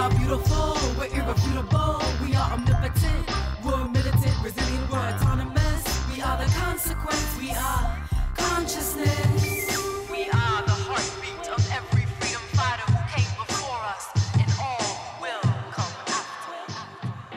[0.00, 3.28] are beautiful, we're irrefutable, we are omnipotent,
[3.62, 5.82] we're militant, resilient, we're autonomous.
[6.10, 7.98] We are the consequence, we are
[8.34, 9.76] consciousness.
[10.10, 14.08] We are the heartbeat of every freedom fighter who came before us,
[14.40, 17.36] and all will come after.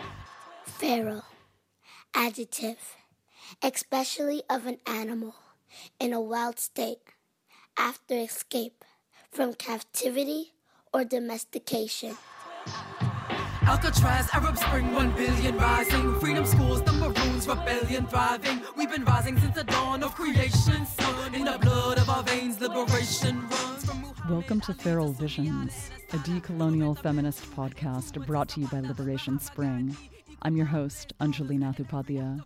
[0.64, 1.24] Feral.
[2.16, 2.80] Adjective.
[3.62, 5.36] Especially of an animal
[6.00, 7.00] in a wild state
[7.78, 8.86] after escape
[9.32, 10.54] from captivity
[10.94, 12.16] or domestication.
[13.64, 16.20] Alcatraz, Arab Spring, one billion rising.
[16.20, 18.62] Freedom schools, the Maroons, rebellion thriving.
[18.78, 20.86] We've been rising since the dawn of creation.
[21.34, 26.98] In the blood of our veins, liberation runs from Welcome to Feral Visions, a decolonial
[26.98, 29.96] feminist podcast brought to you by Liberation Spring.
[30.42, 32.44] I'm your host, Anjali Nathupathia.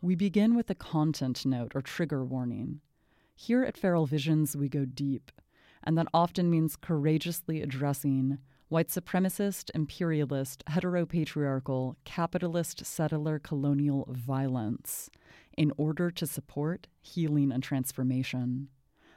[0.00, 2.80] We begin with a content note or trigger warning.
[3.34, 5.30] Here at Feral Visions, we go deep,
[5.84, 8.38] and that often means courageously addressing
[8.72, 15.10] white supremacist, imperialist, heteropatriarchal, capitalist, settler, colonial violence
[15.58, 18.68] in order to support healing and transformation.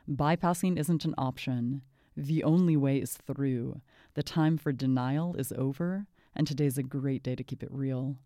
[0.10, 1.84] Bypassing isn't an option.
[2.18, 3.80] The only way is through.
[4.14, 8.18] The time for denial is over, and today's a great day to keep it real.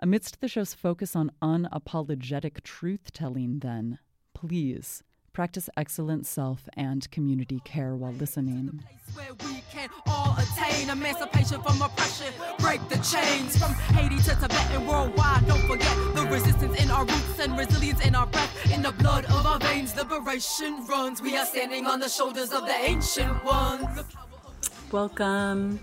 [0.00, 4.00] Amidst the show's focus on unapologetic truth telling, then,
[4.34, 5.02] please
[5.38, 8.82] practice excellent self and community care while listening.
[9.14, 14.68] Where we can all attain emancipation from oppression, break the chains from Haiti to Tibet
[14.72, 15.46] and worldwide.
[15.46, 19.26] Don't forget the resistance in our roots and resilience in our breath, in the blood
[19.26, 19.94] of our veins.
[19.94, 21.22] Liberation runs.
[21.22, 24.02] We are standing on the shoulders of the ancient ones.
[24.90, 25.78] Welcome.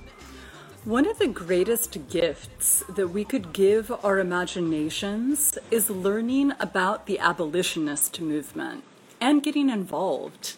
[0.84, 7.20] One of the greatest gifts that we could give our imaginations is learning about the
[7.20, 8.84] abolitionist movement
[9.20, 10.56] and getting involved.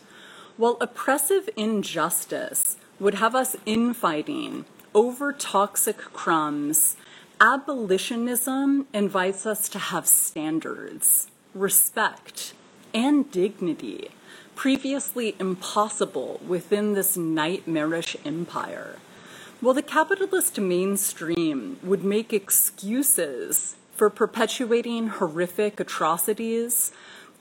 [0.57, 6.97] While oppressive injustice would have us infighting over toxic crumbs,
[7.39, 12.53] abolitionism invites us to have standards, respect,
[12.93, 14.09] and dignity
[14.57, 18.95] previously impossible within this nightmarish empire.
[19.61, 26.91] While the capitalist mainstream would make excuses for perpetuating horrific atrocities,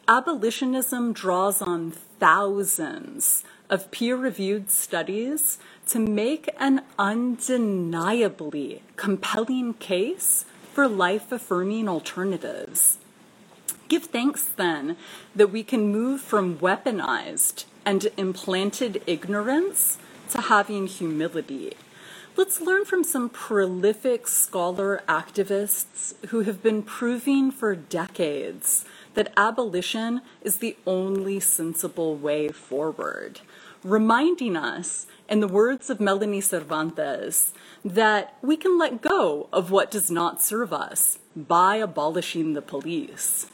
[0.08, 10.86] abolitionism draws on thousands of peer reviewed studies to make an undeniably compelling case for
[10.86, 12.98] life affirming alternatives.
[13.88, 14.96] Give thanks then
[15.34, 19.98] that we can move from weaponized and implanted ignorance
[20.30, 21.74] to having humility.
[22.36, 28.84] Let's learn from some prolific scholar activists who have been proving for decades
[29.16, 33.40] that abolition is the only sensible way forward,
[33.82, 37.52] reminding us, in the words of Melanie Cervantes,
[37.84, 43.46] that we can let go of what does not serve us by abolishing the police.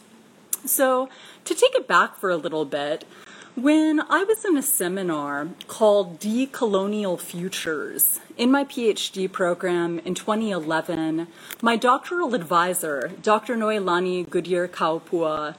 [0.66, 1.08] So,
[1.44, 3.04] to take it back for a little bit,
[3.54, 11.26] when I was in a seminar called Decolonial Futures in my PhD program in 2011,
[11.60, 13.54] my doctoral advisor, Dr.
[13.54, 15.56] Noelani Goodyear Kaʻōpua,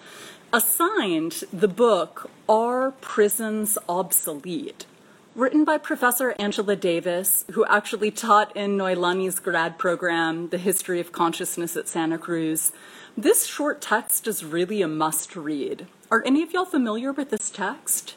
[0.51, 4.87] assigned the book Are Prisons Obsolete?
[5.35, 11.11] Written by Professor Angela Davis, who actually taught in Noelani's grad program, The History of
[11.11, 12.71] Consciousness at Santa Cruz.
[13.15, 15.85] This short text is really a must read.
[16.13, 18.13] Are any of y'all familiar with this text?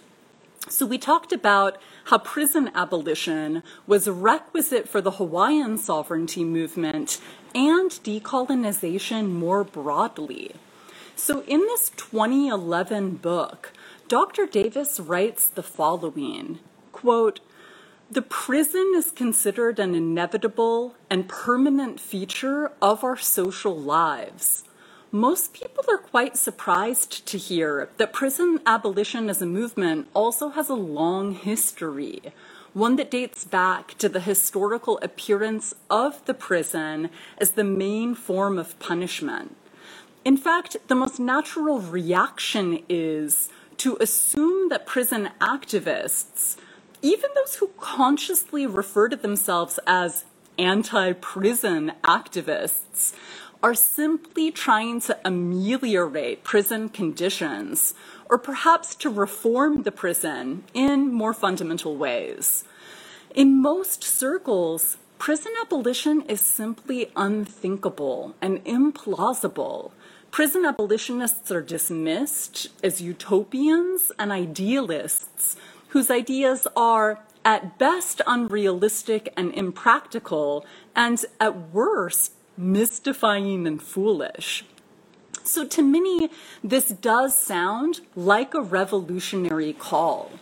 [0.69, 7.23] So, we talked about how prison abolition was a requisite for the Hawaiian sovereignty movement
[7.55, 10.57] and decolonization more broadly.
[11.15, 13.73] So, in this 2011 book,
[14.09, 14.45] Dr.
[14.45, 16.59] Davis writes the following
[16.93, 17.41] quote,
[18.11, 24.65] the prison is considered an inevitable and permanent feature of our social lives.
[25.13, 30.69] Most people are quite surprised to hear that prison abolition as a movement also has
[30.69, 32.21] a long history,
[32.73, 38.59] one that dates back to the historical appearance of the prison as the main form
[38.59, 39.55] of punishment.
[40.25, 46.57] In fact, the most natural reaction is to assume that prison activists,
[47.01, 50.25] even those who consciously refer to themselves as
[50.59, 53.13] anti prison activists,
[53.67, 57.95] are simply trying to ameliorate prison conditions
[58.31, 62.63] or perhaps to reform the prison in more fundamental ways.
[63.35, 69.91] In most circles, prison abolition is simply unthinkable and implausible.
[70.31, 75.57] Prison abolitionists are dismissed as utopians and idealists
[75.89, 80.67] whose ideas are at best unrealistic and impractical,
[80.97, 84.65] and at worst mystifying and foolish.
[85.43, 86.31] So, to many,
[86.65, 90.33] this does sound like a revolutionary call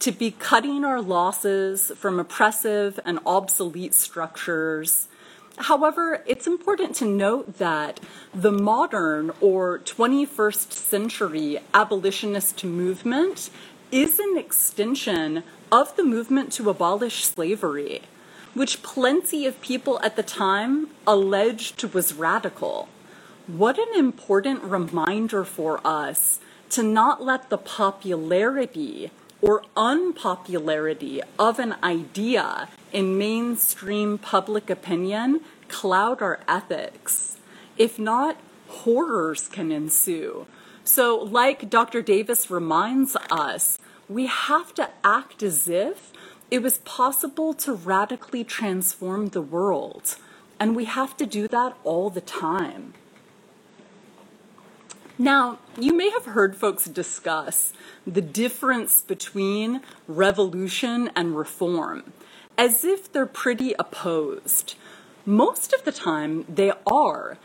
[0.00, 5.08] to be cutting our losses from oppressive and obsolete structures.
[5.58, 8.00] However, it's important to note that
[8.34, 13.50] the modern or 21st century abolitionist movement
[13.92, 18.02] is an extension of the movement to abolish slavery,
[18.54, 22.88] which plenty of people at the time alleged was radical.
[23.46, 29.10] What an important reminder for us to not let the popularity
[29.42, 37.38] or unpopularity of an idea in mainstream public opinion cloud our ethics.
[37.76, 38.36] If not,
[38.68, 40.46] horrors can ensue.
[40.84, 42.02] So, like Dr.
[42.02, 46.12] Davis reminds us, we have to act as if
[46.50, 50.16] it was possible to radically transform the world.
[50.58, 52.94] And we have to do that all the time.
[55.16, 57.72] Now, you may have heard folks discuss
[58.06, 62.12] the difference between revolution and reform
[62.56, 64.74] as if they're pretty opposed.
[65.26, 67.38] Most of the time, they are.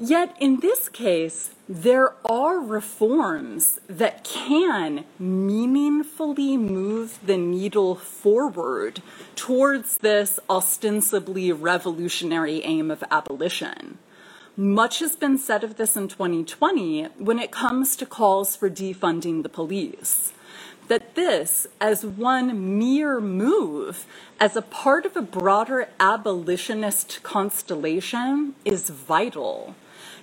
[0.00, 9.02] Yet, in this case, there are reforms that can meaningfully move the needle forward
[9.34, 13.98] towards this ostensibly revolutionary aim of abolition.
[14.56, 19.42] Much has been said of this in 2020 when it comes to calls for defunding
[19.42, 20.32] the police.
[20.86, 24.06] That this, as one mere move,
[24.38, 29.74] as a part of a broader abolitionist constellation, is vital.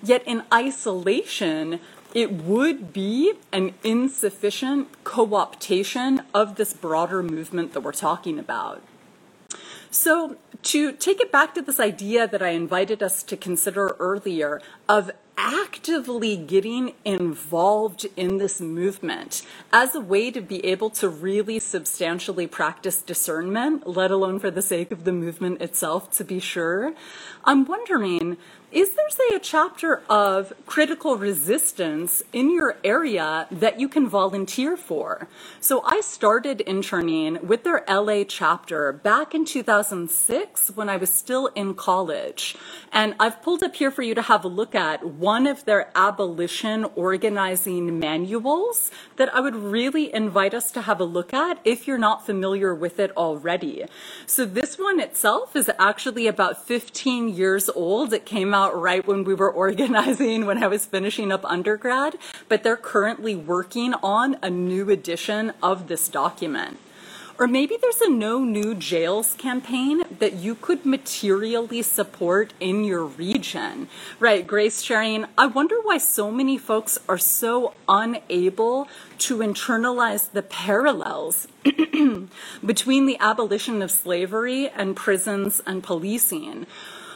[0.04, 1.80] Yet in isolation,
[2.14, 8.82] it would be an insufficient co optation of this broader movement that we're talking about.
[9.92, 14.62] So, to take it back to this idea that I invited us to consider earlier
[14.90, 21.60] of actively getting involved in this movement as a way to be able to really
[21.60, 26.94] substantially practice discernment, let alone for the sake of the movement itself, to be sure,
[27.44, 28.38] I'm wondering
[28.72, 34.76] is there, say, a chapter of critical resistance in your area that you can volunteer
[34.76, 35.28] for?
[35.60, 41.48] So I started interning with their LA chapter back in 2006 when I was still
[41.48, 42.58] in college.
[42.92, 45.92] And I've pulled up here for you to have a look at one of their
[45.96, 51.88] abolition organizing manuals that I would really invite us to have a look at if
[51.88, 53.86] you're not familiar with it already.
[54.26, 58.12] So this one itself is actually about 15 years old.
[58.12, 62.16] It came out right when we were organizing when I was finishing up undergrad,
[62.48, 66.78] but they're currently working on a new edition of this document.
[67.38, 73.04] Or maybe there's a no new jails campaign that you could materially support in your
[73.04, 73.90] region.
[74.22, 78.88] Right, Grace sharing, I wonder why so many folks are so unable
[79.18, 81.50] to internalize the parallels
[82.66, 86.66] between the abolition of slavery and prisons and policing.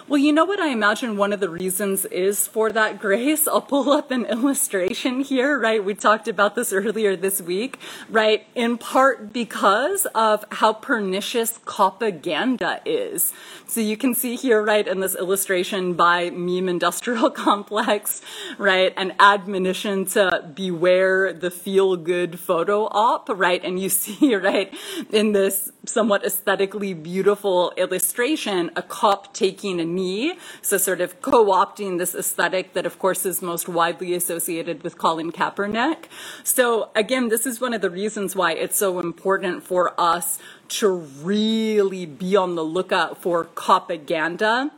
[0.09, 3.47] Well, you know what I imagine one of the reasons is for that, Grace?
[3.47, 5.85] I'll pull up an illustration here, right?
[5.85, 7.77] We talked about this earlier this week,
[8.09, 8.43] right?
[8.55, 13.33] In part because of how pernicious propaganda is.
[13.67, 18.23] So you can see here, right, in this illustration by Meme Industrial Complex,
[18.57, 23.63] right, an admonition to beware the feel good photo op, right?
[23.63, 24.73] And you see, right,
[25.11, 30.37] in this somewhat aesthetically beautiful illustration, a cop taking a knee.
[30.61, 35.31] So sort of co-opting this aesthetic that of course is most widely associated with Colin
[35.31, 36.05] Kaepernick.
[36.43, 40.39] So again, this is one of the reasons why it's so important for us
[40.79, 44.71] to really be on the lookout for propaganda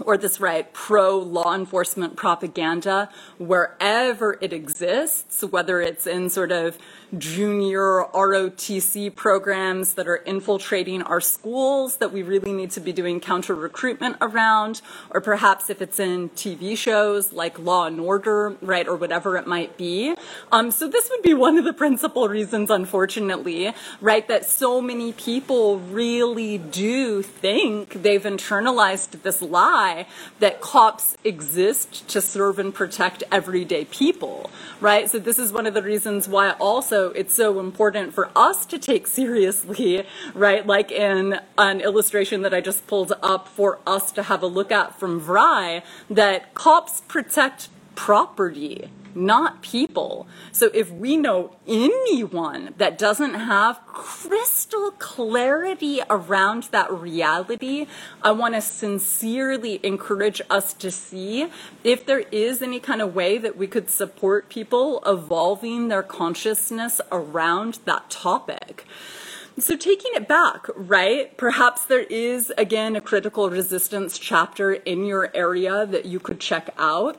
[0.00, 6.78] or this right pro law enforcement propaganda wherever it exists, whether it's in sort of
[7.18, 13.20] junior ROTC programs that are infiltrating our schools that we really need to be doing
[13.20, 18.86] counter recruitment around, or perhaps if it's in TV shows like Law and Order, right,
[18.86, 20.14] or whatever it might be.
[20.52, 25.12] Um, so this would be one of the principal reasons, unfortunately, right, that so many
[25.12, 30.06] people really do think they've internalized this lie
[30.38, 34.50] that cops exist to serve and protect everyday people,
[34.80, 35.08] right?
[35.08, 38.78] So this is one of the reasons why also it's so important for us to
[38.78, 40.66] take seriously, right?
[40.66, 44.70] Like in an illustration that I just pulled up for us to have a look
[44.70, 50.26] at from VRI, that cops protect property, not people.
[50.52, 57.86] So if we know anyone that doesn't have crystal clarity around that reality,
[58.22, 61.48] I want to sincerely encourage us to see
[61.84, 67.00] if there is any kind of way that we could support people evolving their consciousness
[67.10, 68.86] around that topic.
[69.58, 71.36] So, taking it back, right?
[71.36, 76.70] Perhaps there is, again, a critical resistance chapter in your area that you could check
[76.78, 77.18] out.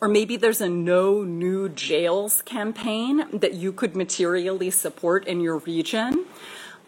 [0.00, 5.58] Or maybe there's a no new jails campaign that you could materially support in your
[5.58, 6.26] region.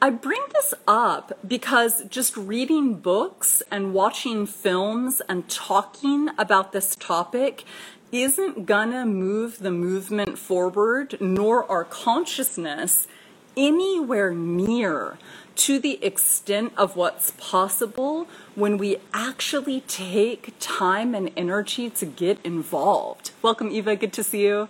[0.02, 6.94] I bring this up because just reading books and watching films and talking about this
[6.96, 7.64] topic
[8.12, 13.08] isn't gonna move the movement forward, nor our consciousness
[13.56, 15.18] anywhere near
[15.56, 22.38] to the extent of what's possible when we actually take time and energy to get
[22.44, 23.30] involved.
[23.42, 23.96] Welcome, Eva.
[23.96, 24.68] Good to see you.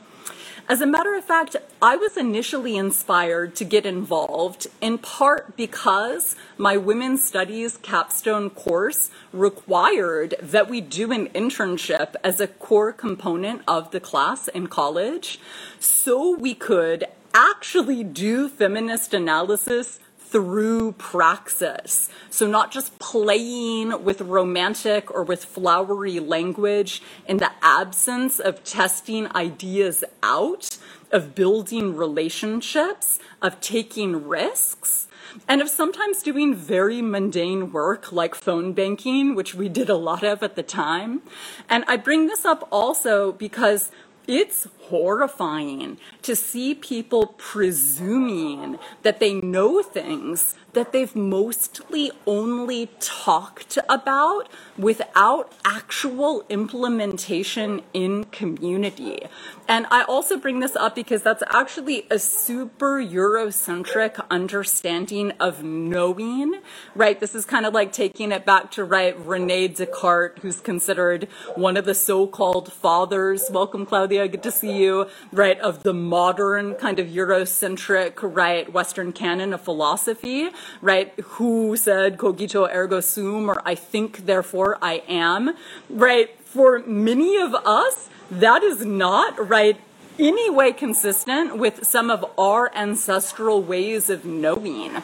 [0.67, 6.37] As a matter of fact, I was initially inspired to get involved in part because
[6.57, 13.61] my women's studies capstone course required that we do an internship as a core component
[13.69, 15.39] of the class in college
[15.79, 19.99] so we could actually do feminist analysis
[20.35, 22.09] through praxis.
[22.29, 29.31] So, not just playing with romantic or with flowery language in the absence of testing
[29.37, 30.77] ideas out,
[31.13, 35.07] of building relationships, of taking risks.
[35.47, 40.25] And of sometimes doing very mundane work like phone banking, which we did a lot
[40.25, 41.23] of at the time.
[41.69, 43.93] And I bring this up also because
[44.27, 53.79] it's horrifying to see people presuming that they know things that they've mostly only talked
[53.89, 59.21] about without actual implementation in community.
[59.69, 66.61] And I also bring this up because that's actually a super Eurocentric understanding of knowing,
[66.95, 67.19] right?
[67.21, 71.77] This is kind of like taking it back to, right, Rene Descartes, who's considered one
[71.77, 73.49] of the so-called fathers.
[73.51, 74.29] Welcome, Claudia.
[74.29, 79.61] Good to see you, right, of the modern kind of Eurocentric, right, Western canon of
[79.61, 80.51] philosophy
[80.81, 81.13] right?
[81.39, 85.55] Who said cogito ergo sum or I think therefore I am,
[85.89, 86.39] right?
[86.45, 89.81] For many of us, that is not, right?
[90.19, 95.03] Any way consistent with some of our ancestral ways of knowing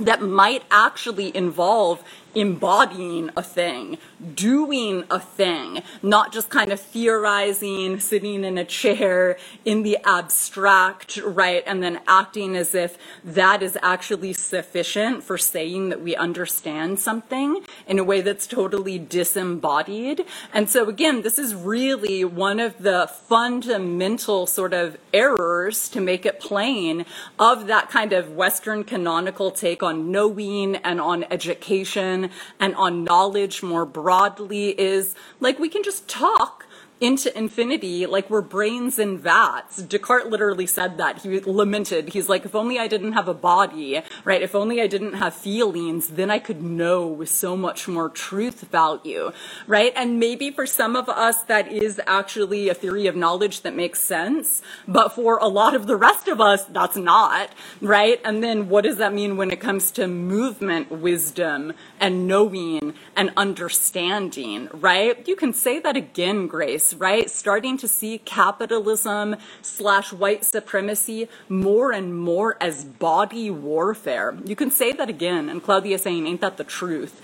[0.00, 2.02] that might actually involve
[2.34, 3.98] embodying a thing,
[4.34, 11.16] doing a thing, not just kind of theorizing, sitting in a chair in the abstract,
[11.18, 11.62] right?
[11.66, 17.64] And then acting as if that is actually sufficient for saying that we understand something
[17.86, 20.24] in a way that's totally disembodied.
[20.52, 26.26] And so again, this is really one of the fundamental sort of errors to make
[26.26, 27.04] it plain
[27.38, 32.23] of that kind of Western canonical take on knowing and on education
[32.60, 36.63] and on knowledge more broadly is like we can just talk
[37.00, 39.82] into infinity like we're brains in vats.
[39.82, 41.18] Descartes literally said that.
[41.18, 42.10] He lamented.
[42.10, 44.40] He's like, if only I didn't have a body, right?
[44.40, 48.62] If only I didn't have feelings, then I could know with so much more truth
[48.70, 49.32] value,
[49.66, 49.92] right?
[49.96, 54.00] And maybe for some of us, that is actually a theory of knowledge that makes
[54.00, 54.62] sense.
[54.86, 58.20] But for a lot of the rest of us, that's not, right?
[58.24, 63.32] And then what does that mean when it comes to movement wisdom and knowing and
[63.36, 65.26] understanding, right?
[65.26, 67.30] You can say that again, Grace right?
[67.30, 74.36] Starting to see capitalism slash white supremacy more and more as body warfare.
[74.44, 77.22] You can say that again, and Claudia saying, ain't that the truth?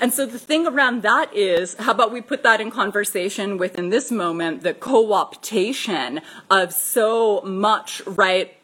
[0.00, 3.78] And so the thing around that is, how about we put that in conversation with,
[3.78, 8.54] in this moment, the co-optation of so much, right,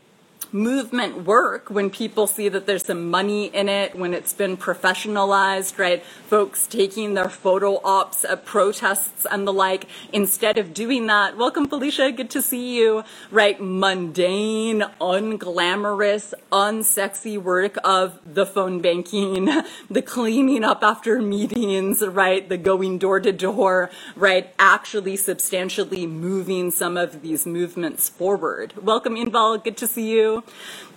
[0.54, 5.76] movement work when people see that there's some money in it, when it's been professionalized,
[5.80, 6.04] right?
[6.04, 9.87] Folks taking their photo ops at protests and the like.
[10.12, 13.61] Instead of doing that, welcome Felicia, good to see you, right?
[13.61, 19.46] Mundane, unglamorous, unsexy work of the phone banking,
[19.90, 22.49] the cleaning up after meetings, right?
[22.49, 24.54] The going door to door, right?
[24.61, 28.73] Actually substantially moving some of these movements forward.
[28.80, 30.43] Welcome Inval, good to see you.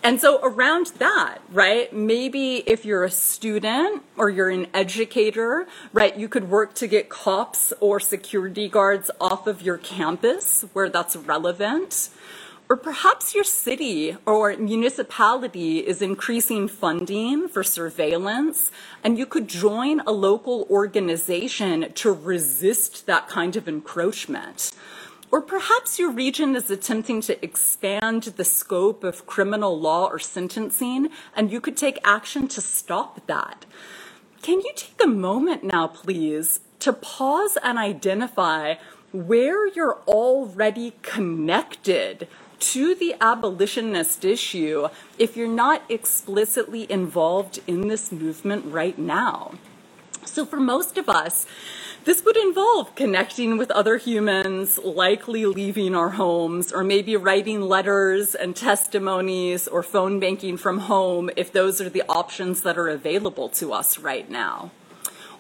[0.04, 6.16] And so around that, right, maybe if you're a student or you're an educator, right,
[6.16, 11.16] you could work to get cops or security guards off of your campus where that's
[11.16, 12.10] relevant.
[12.70, 18.72] Or perhaps your city or municipality is increasing funding for surveillance,
[19.04, 24.74] and you could join a local organization to resist that kind of encroachment
[25.30, 31.10] Or perhaps your region is attempting to expand the scope of criminal law or sentencing,
[31.36, 33.66] and you could take action to stop that.
[34.42, 38.76] Can you take a moment now, please, to pause and identify
[39.12, 42.28] where you're already connected
[42.60, 44.88] to the abolitionist issue
[45.20, 49.56] if you're not explicitly involved in this movement right now?
[50.26, 51.46] So, for most of us,
[52.08, 58.34] this would involve connecting with other humans, likely leaving our homes, or maybe writing letters
[58.34, 63.50] and testimonies or phone banking from home if those are the options that are available
[63.50, 64.72] to us right now.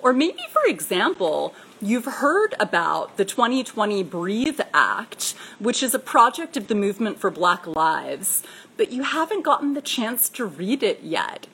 [0.01, 6.57] Or maybe, for example, You've heard about the 2020 Breathe Act, which is a project
[6.57, 8.41] of the Movement for Black Lives,
[8.77, 11.45] but you haven't gotten the chance to read it yet.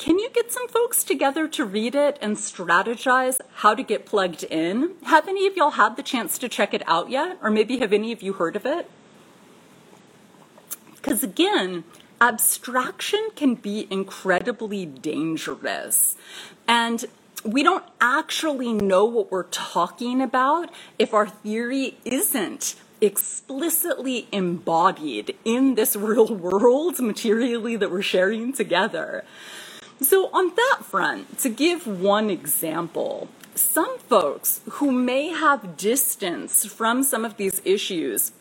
[0.00, 4.44] Can you get some folks together to read it and strategize how to get plugged
[4.44, 4.94] in?
[5.04, 7.36] Have any of y'all had the chance to check it out yet?
[7.42, 8.90] Or maybe have any of you heard of it?
[10.96, 11.84] Because again,
[12.18, 16.16] abstraction can be incredibly dangerous.
[16.66, 17.04] And
[17.44, 25.74] we don't actually know what we're talking about if our theory isn't explicitly embodied in
[25.74, 29.24] this real world materially that we're sharing together.
[30.02, 37.02] So, on that front, to give one example, some folks who may have distance from
[37.02, 38.32] some of these issues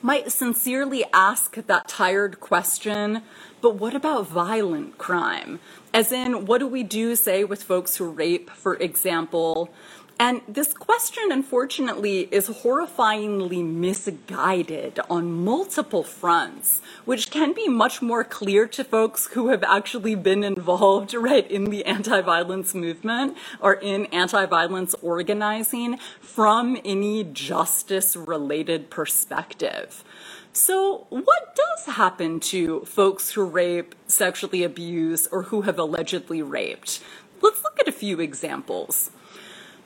[0.00, 3.22] might sincerely ask that tired question
[3.62, 5.60] but what about violent crime?
[5.94, 9.72] As in, what do we do, say, with folks who rape, for example?
[10.18, 18.22] And this question, unfortunately, is horrifyingly misguided on multiple fronts, which can be much more
[18.22, 23.74] clear to folks who have actually been involved, right, in the anti violence movement or
[23.74, 30.04] in anti violence organizing from any justice related perspective.
[30.52, 37.02] So, what does happen to folks who rape, sexually abuse, or who have allegedly raped?
[37.40, 39.10] Let's look at a few examples.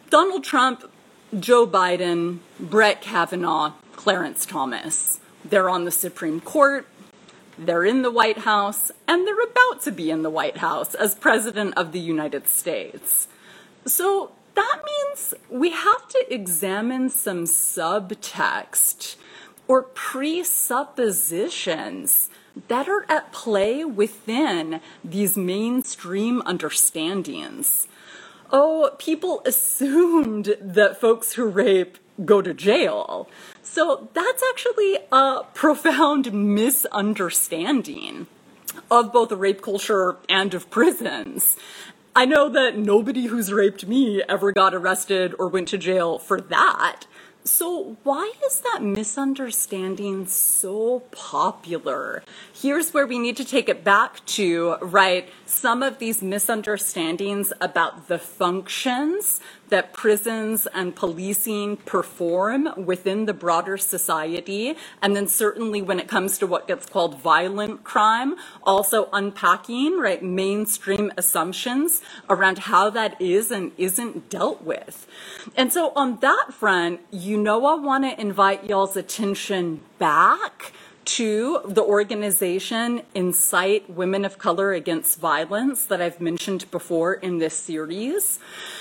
[0.08, 0.88] Donald Trump,
[1.38, 5.18] Joe Biden, Brett Kavanaugh, Clarence Thomas.
[5.44, 6.86] They're on the Supreme Court,
[7.58, 11.16] they're in the White House, and they're about to be in the White House as
[11.16, 13.26] President of the United States.
[13.84, 19.16] So that means we have to examine some subtext
[19.66, 22.30] or presuppositions
[22.68, 27.88] that are at play within these mainstream understandings
[28.50, 33.28] oh, people assumed that folks who rape go to jail.
[33.62, 38.26] So that's actually a profound misunderstanding
[38.90, 41.56] of both the rape culture and of prisons.
[42.14, 46.40] I know that nobody who's raped me ever got arrested or went to jail for
[46.40, 47.02] that.
[47.46, 52.24] So, why is that misunderstanding so popular?
[52.52, 55.28] Here's where we need to take it back to, right?
[55.44, 63.76] Some of these misunderstandings about the functions that prisons and policing perform within the broader
[63.76, 64.76] society.
[65.02, 70.22] And then, certainly, when it comes to what gets called violent crime, also unpacking, right,
[70.22, 75.06] mainstream assumptions around how that is and isn't dealt with.
[75.56, 80.72] And so, on that front, you know I want to invite y'all's attention back
[81.06, 87.54] to the organization Incite Women of Color Against Violence that I've mentioned before in this
[87.54, 88.38] series.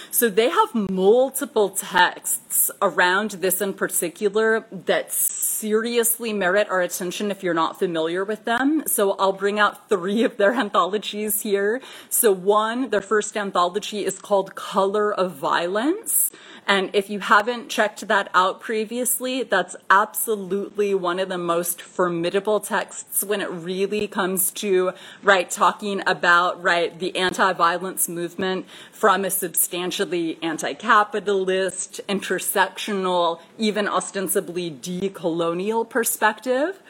[0.10, 7.44] So they have multiple texts around this in particular that seriously merit our attention if
[7.44, 8.84] you're not familiar with them.
[8.88, 11.80] So I'll bring out three of their anthologies here.
[12.10, 16.32] So one, their first anthology is called Color of Violence.
[16.68, 22.60] And if you haven't checked that out previously, that's absolutely one of the most formidable
[22.60, 29.30] texts when it really comes to, right, talking about, right, the anti-violence movement from a
[29.30, 36.82] substantially anti-capitalist, intersectional, even ostensibly decolonial perspective.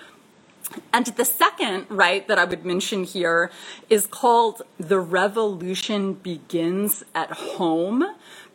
[0.91, 3.51] And the second, right, that I would mention here
[3.89, 8.03] is called The Revolution Begins at Home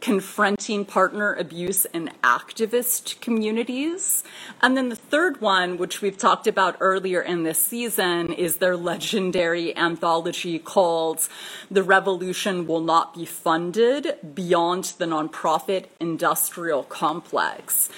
[0.01, 4.25] confronting partner abuse in activist communities.
[4.63, 8.77] And then the third one, which we've talked about earlier in this season, is their
[8.77, 11.29] legendary anthology called
[11.71, 17.89] The Revolution Will Not Be Funded Beyond the Nonprofit Industrial Complex.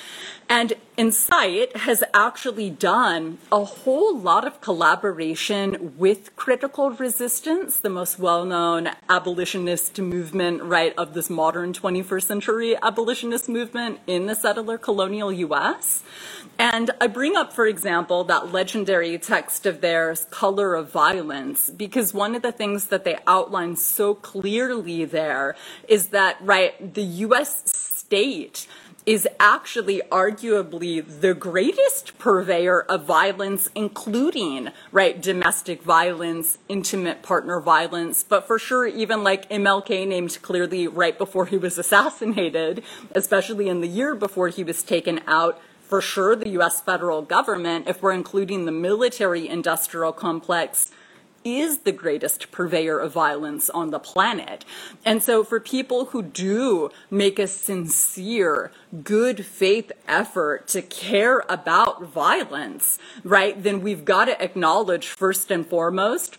[0.52, 8.18] And Incite has actually done a whole lot of collaboration with Critical Resistance, the most
[8.18, 14.76] well known abolitionist movement, right, of this modern 21st century abolitionist movement in the settler
[14.76, 16.02] colonial US.
[16.58, 22.12] And I bring up, for example, that legendary text of theirs, Color of Violence, because
[22.12, 25.56] one of the things that they outline so clearly there
[25.88, 27.62] is that, right, the US
[28.12, 28.66] state
[29.04, 38.22] is actually arguably the greatest purveyor of violence, including, right, domestic violence, intimate partner violence,
[38.22, 43.80] but for sure, even like MLK named clearly right before he was assassinated, especially in
[43.80, 45.60] the year before he was taken out.
[45.82, 50.90] For sure, the US federal government, if we're including the military industrial complex,
[51.44, 54.64] is the greatest purveyor of violence on the planet.
[55.04, 58.70] And so for people who do make a sincere,
[59.02, 65.66] good faith effort to care about violence, right, then we've got to acknowledge first and
[65.66, 66.38] foremost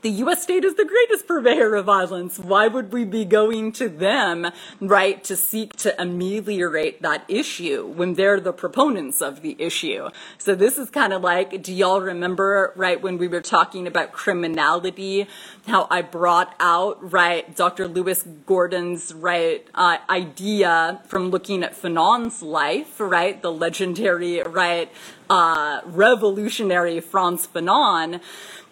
[0.00, 2.38] the US state is the greatest purveyor of violence.
[2.38, 8.14] Why would we be going to them, right, to seek to ameliorate that issue when
[8.14, 10.10] they're the proponents of the issue?
[10.38, 14.12] So this is kind of like, do y'all remember, right, when we were talking about
[14.12, 15.26] criminality,
[15.66, 17.88] how I brought out, right, Dr.
[17.88, 24.92] Lewis Gordon's, right, uh, idea from looking at Fanon's life, right, the legendary, right,
[25.30, 28.20] uh, revolutionary Frantz Fanon,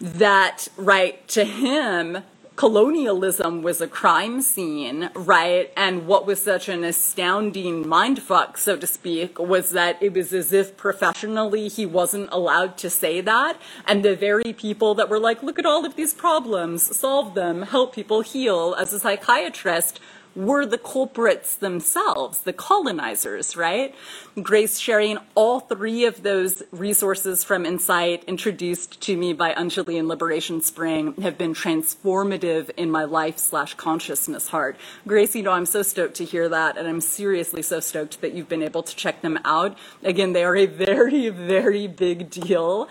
[0.01, 2.23] that, right, to him,
[2.57, 5.71] colonialism was a crime scene, right?
[5.77, 10.53] And what was such an astounding mindfuck, so to speak, was that it was as
[10.53, 13.61] if professionally he wasn't allowed to say that.
[13.87, 17.62] And the very people that were like, look at all of these problems, solve them,
[17.62, 20.01] help people heal as a psychiatrist
[20.37, 23.94] were the culprits themselves, the colonizers, right?
[24.42, 30.09] Grace sharing all three of those resources from Incite introduced to me by Anjali and
[30.09, 34.77] Liberation Spring have been transformative in my life slash consciousness heart.
[35.07, 38.35] Grace, you know, I'm so stoked to hear that, and I'm seriously so stoked that
[38.35, 39.77] you've been able to check them out.
[40.03, 42.88] Again, they are a very, very big deal.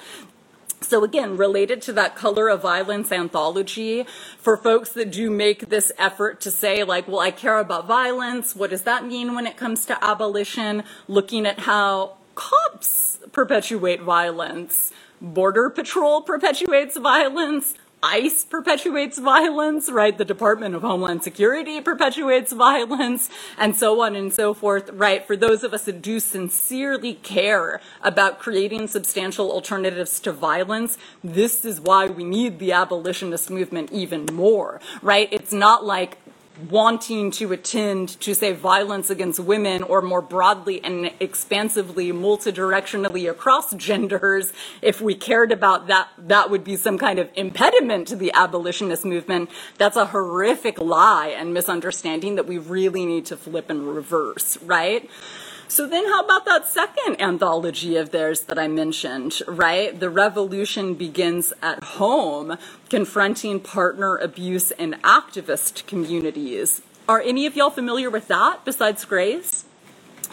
[0.85, 4.05] So again, related to that color of violence anthology,
[4.37, 8.55] for folks that do make this effort to say like, well, I care about violence.
[8.55, 10.83] What does that mean when it comes to abolition?
[11.07, 17.73] Looking at how cops perpetuate violence, border patrol perpetuates violence,
[18.05, 20.15] ICE perpetuates violence, right?
[20.15, 25.25] The Department of Homeland Security perpetuates violence, and so on and so forth, right?
[25.25, 31.65] For those of us that do sincerely care about creating substantial alternatives to violence, this
[31.65, 35.27] is why we need the abolitionist movement even more, right?
[35.31, 36.19] It's not like
[36.69, 43.73] wanting to attend to say violence against women or more broadly and expansively multidirectionally across
[43.75, 48.31] genders if we cared about that that would be some kind of impediment to the
[48.33, 49.49] abolitionist movement.
[49.77, 55.09] That's a horrific lie and misunderstanding that we really need to flip and reverse right
[55.67, 59.99] so then how about that second anthology of theirs that I mentioned, right?
[59.99, 62.57] The revolution begins at home,
[62.89, 66.81] confronting partner abuse in activist communities.
[67.09, 69.65] Are any of y'all familiar with that besides Grace?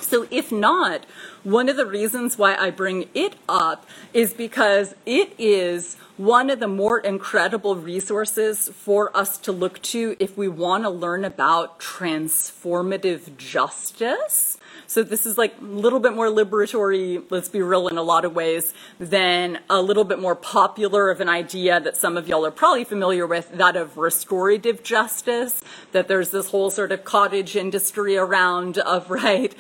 [0.00, 1.04] So if not,
[1.44, 6.60] one of the reasons why I bring it up is because it is one of
[6.60, 11.80] the more incredible resources for us to look to if we want to learn about
[11.80, 14.58] transformative justice
[14.92, 18.26] so this is like a little bit more liberatory, let's be real in a lot
[18.26, 22.44] of ways, than a little bit more popular of an idea that some of y'all
[22.44, 27.56] are probably familiar with, that of restorative justice, that there's this whole sort of cottage
[27.56, 29.54] industry around of, right,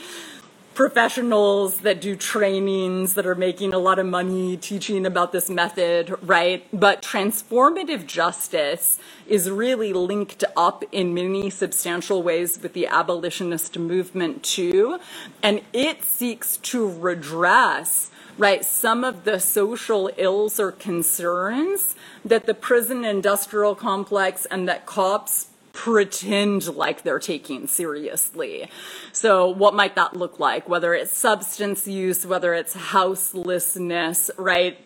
[0.74, 6.16] professionals that do trainings that are making a lot of money teaching about this method,
[6.22, 6.66] right?
[6.72, 14.42] But transformative justice is really linked up in many substantial ways with the abolitionist movement
[14.42, 14.98] too.
[15.42, 22.54] And it seeks to redress right, some of the social ills or concerns that the
[22.54, 28.70] prison industrial complex and that cops pretend like they're taking seriously.
[29.12, 30.68] So what might that look like?
[30.68, 34.78] Whether it's substance use, whether it's houselessness, right?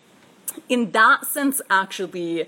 [0.69, 2.47] In that sense, actually,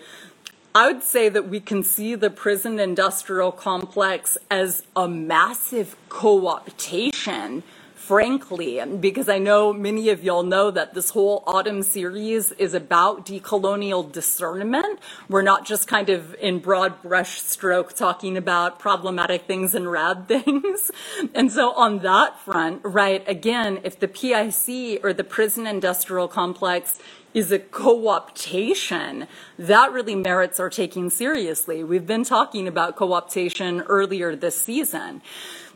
[0.73, 6.41] I would say that we can see the prison industrial complex as a massive co
[6.41, 7.63] optation
[8.09, 13.23] frankly, because I know many of y'all know that this whole autumn series is about
[13.23, 14.97] decolonial discernment.
[15.29, 20.27] We're not just kind of in broad brush stroke talking about problematic things and rad
[20.27, 20.89] things.
[21.35, 26.97] And so on that front, right, again, if the PIC or the prison industrial complex
[27.35, 29.27] is a co-optation
[29.59, 31.83] that really merits our taking seriously.
[31.83, 35.21] We've been talking about co-optation earlier this season.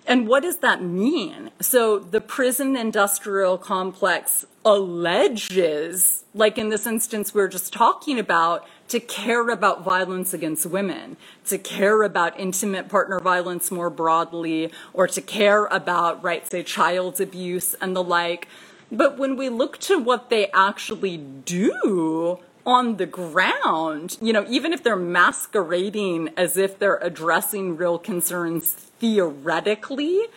[0.05, 1.51] And what does that mean?
[1.61, 8.99] So the prison industrial complex alleges, like in this instance we're just talking about, to
[8.99, 15.21] care about violence against women, to care about intimate partner violence more broadly, or to
[15.21, 18.47] care about, right, say, child abuse and the like.
[18.91, 24.73] But when we look to what they actually do on the ground, you know, even
[24.73, 30.27] if they're masquerading as if they're addressing real concerns theoretically,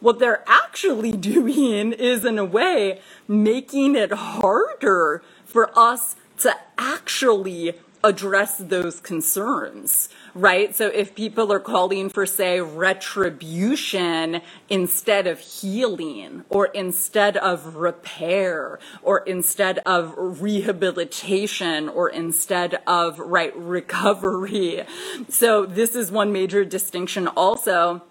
[0.00, 7.74] what they're actually doing is, in a way, making it harder for us to actually
[8.02, 10.74] address those concerns, right?
[10.76, 18.78] So if people are calling for, say, retribution instead of healing, or instead of repair,
[19.02, 24.84] or instead of rehabilitation, or instead of, right, recovery.
[25.30, 28.02] So this is one major distinction also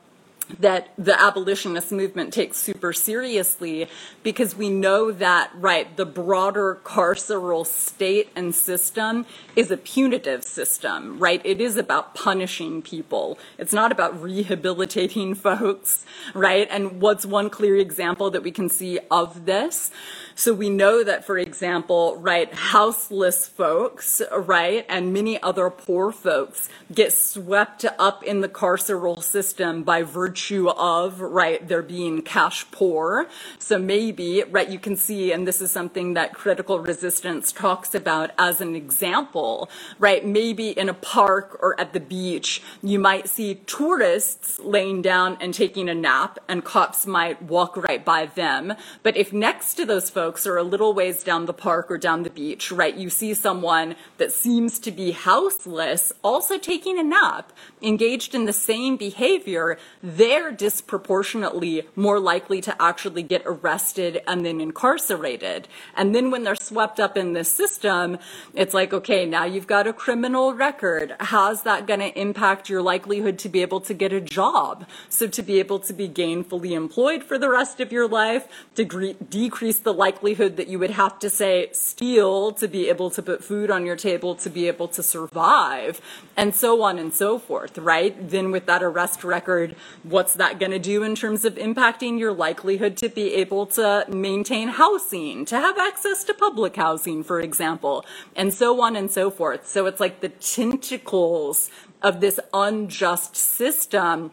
[0.60, 3.88] that the abolitionist movement takes super seriously
[4.24, 9.26] because we know that, right, the broader carceral state and system
[9.56, 11.42] is a punitive system, right?
[11.44, 13.38] It is about punishing people.
[13.58, 16.68] It's not about rehabilitating folks, right?
[16.70, 19.92] And what's one clear example that we can see of this?
[20.36, 26.70] So we know that, for example, right, houseless folks, right, and many other poor folks
[26.92, 33.28] get swept up in the carceral system by virtue of, right, their being cash poor.
[33.60, 38.32] So maybe, right, you can see, and this is something that critical resistance talks about
[38.40, 39.70] as an example,
[40.00, 45.38] right, maybe in a park or at the beach, you might see tourists laying down
[45.40, 48.74] and taking a nap, and cops might walk right by them.
[49.04, 51.98] But if next to those folks, folks are a little ways down the park or
[51.98, 52.96] down the beach, right?
[52.96, 58.54] You see someone that seems to be houseless also taking a nap, engaged in the
[58.54, 65.68] same behavior, they're disproportionately more likely to actually get arrested and then incarcerated.
[65.94, 68.18] And then when they're swept up in this system,
[68.54, 71.18] it's like, okay, now you've got a criminal record.
[71.20, 74.86] How's that going to impact your likelihood to be able to get a job?
[75.10, 78.86] So to be able to be gainfully employed for the rest of your life, to
[79.30, 83.22] decrease the likelihood likelihood that you would have to say steal to be able to
[83.22, 86.00] put food on your table to be able to survive
[86.38, 88.30] and so on and so forth right?
[88.30, 92.32] Then with that arrest record what's that going to do in terms of impacting your
[92.32, 98.06] likelihood to be able to maintain housing to have access to public housing for example
[98.36, 99.68] and so on and so forth?
[99.68, 101.70] So it's like the tentacles
[102.02, 104.32] of this unjust system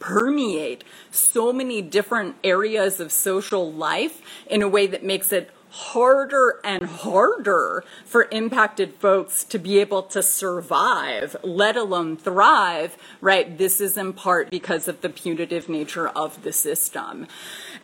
[0.00, 0.82] permeate
[1.12, 6.82] so many different areas of social life in a way that makes it harder and
[6.84, 13.56] harder for impacted folks to be able to survive, let alone thrive, right?
[13.56, 17.28] This is in part because of the punitive nature of the system.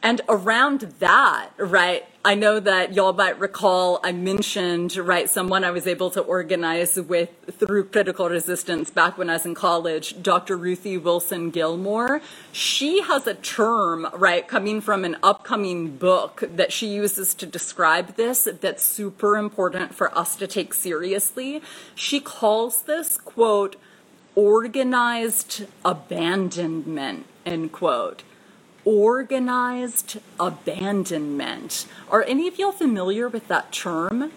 [0.02, 5.70] And around that, right, I know that y'all might recall I mentioned, right, someone I
[5.70, 10.56] was able to organize with through critical resistance back when I was in college, Dr.
[10.56, 12.20] Ruthie Wilson Gilmore.
[12.50, 18.16] She has a term, right, coming from an upcoming book that she uses to describe
[18.16, 21.62] this that's super important for us to take seriously.
[21.94, 23.76] She calls this, quote,
[24.34, 28.24] organized abandonment, end quote
[28.87, 31.87] organized abandonment.
[32.09, 34.33] Are any of y'all familiar with that term?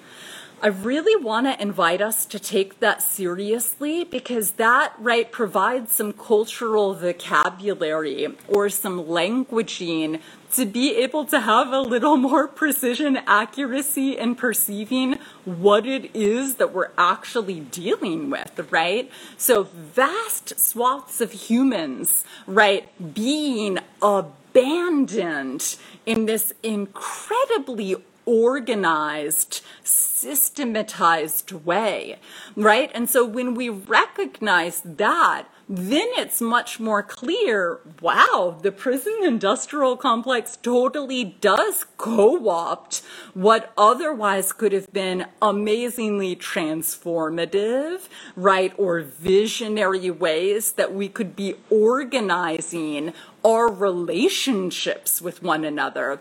[0.62, 6.12] I really want to invite us to take that seriously because that, right, provides some
[6.12, 10.20] cultural vocabulary or some languaging
[10.54, 16.56] to be able to have a little more precision accuracy in perceiving what it is
[16.56, 19.12] that we're actually dealing with, right?
[19.38, 32.18] So vast swaths of humans, right, being abandoned in this incredibly organized, systematized way,
[32.56, 32.92] right?
[32.94, 39.96] And so when we recognize that, then it's much more clear wow, the prison industrial
[39.96, 43.04] complex totally does co opt
[43.36, 51.54] what otherwise could have been amazingly transformative, right, or visionary ways that we could be
[51.70, 53.14] organizing
[53.46, 56.20] our relationships with one another.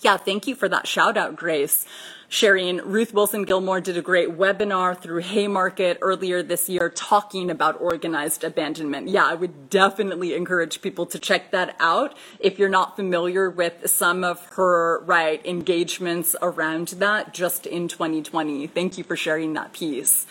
[0.00, 1.86] Yeah, thank you for that shout out, Grace
[2.30, 2.78] sharing.
[2.78, 8.44] Ruth Wilson Gilmore did a great webinar through Haymarket earlier this year talking about organized
[8.44, 9.08] abandonment.
[9.08, 13.90] Yeah, I would definitely encourage people to check that out if you're not familiar with
[13.90, 18.68] some of her right engagements around that just in 2020.
[18.68, 20.26] Thank you for sharing that piece.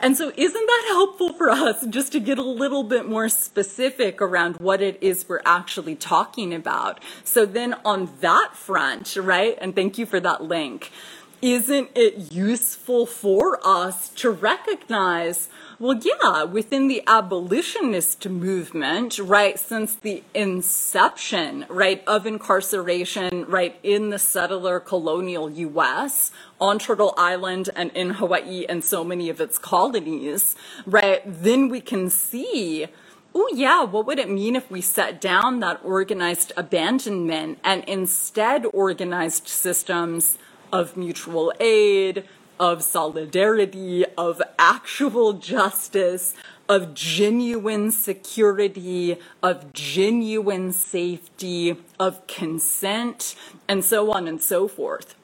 [0.00, 4.22] And so isn't that helpful for us just to get a little bit more specific
[4.22, 7.00] around what it is we're actually talking about?
[7.24, 9.58] So then on that front, right?
[9.60, 10.92] And thank you for that link
[11.40, 15.48] isn't it useful for us to recognize,
[15.80, 24.10] well, yeah, within the abolitionist movement, right, since the inception, right, of incarceration, right, in
[24.10, 29.56] the settler colonial US, on Turtle Island and in Hawaii and so many of its
[29.56, 32.86] colonies, right, then we can see
[33.34, 38.66] oh yeah, what would it mean if we set down that organized abandonment and instead
[38.72, 40.38] organized systems
[40.72, 42.24] of mutual aid,
[42.60, 46.34] of solidarity, of actual justice,
[46.68, 53.34] of genuine security, of genuine safety, of consent,
[53.66, 55.14] and so on and so forth.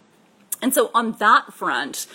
[0.62, 2.06] And so, on that front,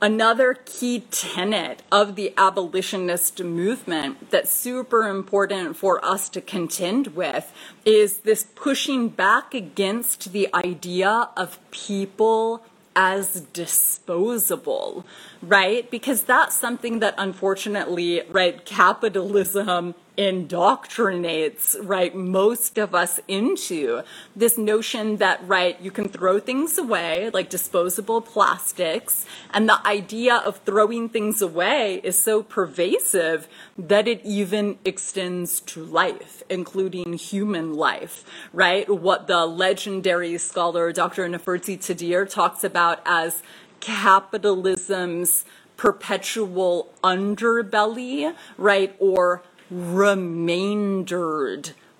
[0.00, 7.52] another key tenet of the abolitionist movement that's super important for us to contend with
[7.84, 12.62] is this pushing back against the idea of people
[12.96, 15.04] as disposable,
[15.46, 15.90] right?
[15.90, 24.02] Because that's something that unfortunately, right, capitalism indoctrinates, right, most of us into
[24.34, 30.36] this notion that, right, you can throw things away, like disposable plastics, and the idea
[30.36, 37.74] of throwing things away is so pervasive that it even extends to life, including human
[37.74, 38.88] life, right?
[38.88, 41.28] What the legendary scholar Dr.
[41.28, 43.42] Nefertiti Tadiar talks about as
[43.80, 45.44] capitalism's
[45.76, 48.96] perpetual underbelly, right?
[48.98, 50.44] Or remaindered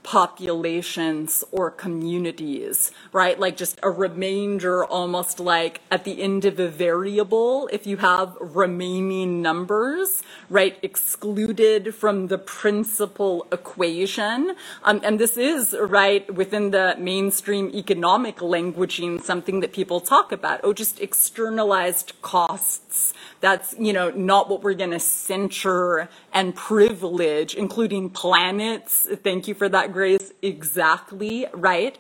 [0.07, 3.41] populations or communities, right?
[3.41, 8.37] Like just a remainder, almost like at the end of a variable, if you have
[8.41, 14.55] remaining numbers, right, excluded from the principal equation.
[14.85, 20.61] Um, and this is, right, within the mainstream economic languaging, something that people talk about.
[20.63, 23.13] Oh, just externalized costs
[23.47, 29.07] that's, you know, not what we're going to censure and privilege, including planets.
[29.23, 30.33] Thank you for that, Grace.
[30.43, 31.97] Exactly, right?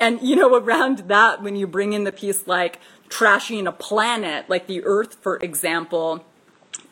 [0.00, 4.50] And, you know, around that, when you bring in the piece like trashing a planet,
[4.50, 6.26] like the Earth, for example,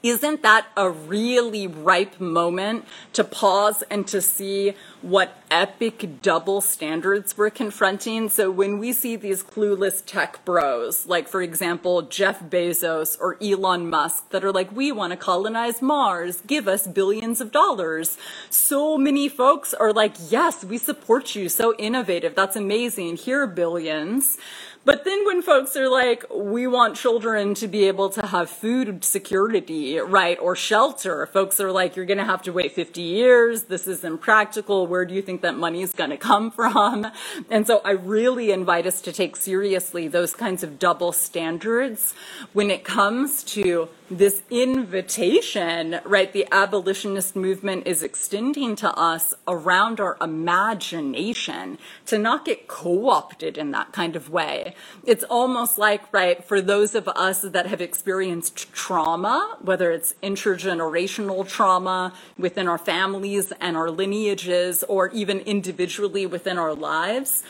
[0.09, 7.37] isn't that a really ripe moment to pause and to see what epic double standards
[7.37, 8.29] we're confronting?
[8.29, 13.91] So when we see these clueless tech bros, like for example, Jeff Bezos or Elon
[13.91, 18.17] Musk, that are like, we want to colonize Mars, give us billions of dollars.
[18.49, 23.47] So many folks are like, yes, we support you, so innovative, that's amazing, here are
[23.49, 24.39] billions.
[24.87, 29.03] But then when folks are like, we want children to be able to have food
[29.03, 33.65] security, right, or shelter, folks are like, you're going to have to wait 50 years.
[33.65, 34.87] This is impractical.
[34.87, 37.09] Where do you think that money is going to come from?
[37.51, 42.15] And so I really invite us to take seriously those kinds of double standards
[42.53, 49.99] when it comes to this invitation, right, the abolitionist movement is extending to us around
[49.99, 54.76] our imagination to not get co opted in that kind of way.
[55.05, 61.49] It's almost like, right, for those of us that have experienced trauma, whether it's intergenerational
[61.49, 67.43] trauma within our families and our lineages, or even individually within our lives,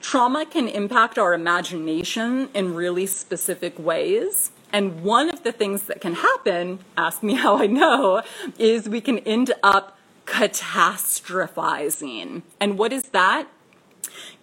[0.00, 4.50] trauma can impact our imagination in really specific ways.
[4.72, 8.22] And one of the things that can happen, ask me how I know,
[8.58, 12.42] is we can end up catastrophizing.
[12.58, 13.46] And what is that?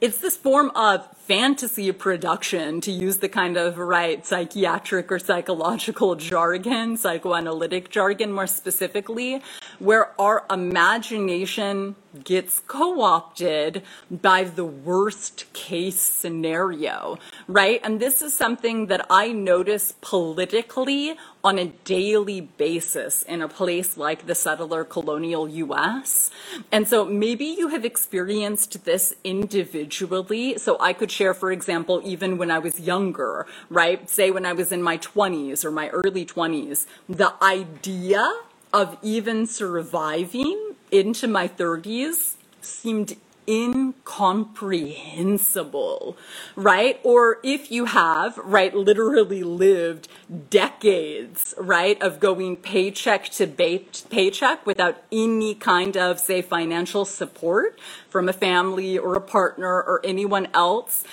[0.02, 6.15] It's this form of fantasy production, to use the kind of right psychiatric or psychological
[6.15, 9.39] jargon, psychoanalytic jargon more specifically,
[9.78, 17.80] where our imagination gets co opted by the worst case scenario, right?
[17.84, 23.96] And this is something that I notice politically on a daily basis in a place
[23.96, 26.32] like the settler colonial US.
[26.72, 30.58] And so maybe you have experienced this individually.
[30.58, 34.10] So I could share, for example, even when I was younger, right?
[34.10, 38.23] Say when I was in my 20s or my early 20s, the idea
[38.71, 43.17] of even surviving into my 30s seemed
[43.50, 46.17] incomprehensible,
[46.56, 47.00] right?
[47.04, 50.08] Or if you have, right, literally lived
[50.50, 57.79] decades, right, of going paycheck to paycheck without any kind of, say, financial support
[58.10, 61.06] from a family or a partner or anyone else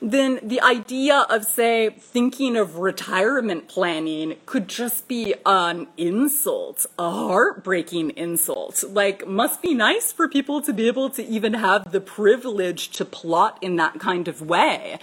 [0.00, 7.10] then the idea of, say, thinking of retirement planning could just be an insult, a
[7.10, 8.84] heartbreaking insult.
[8.88, 13.04] Like, must be nice for people to be able to even have the privilege to
[13.04, 14.98] plot in that kind of way.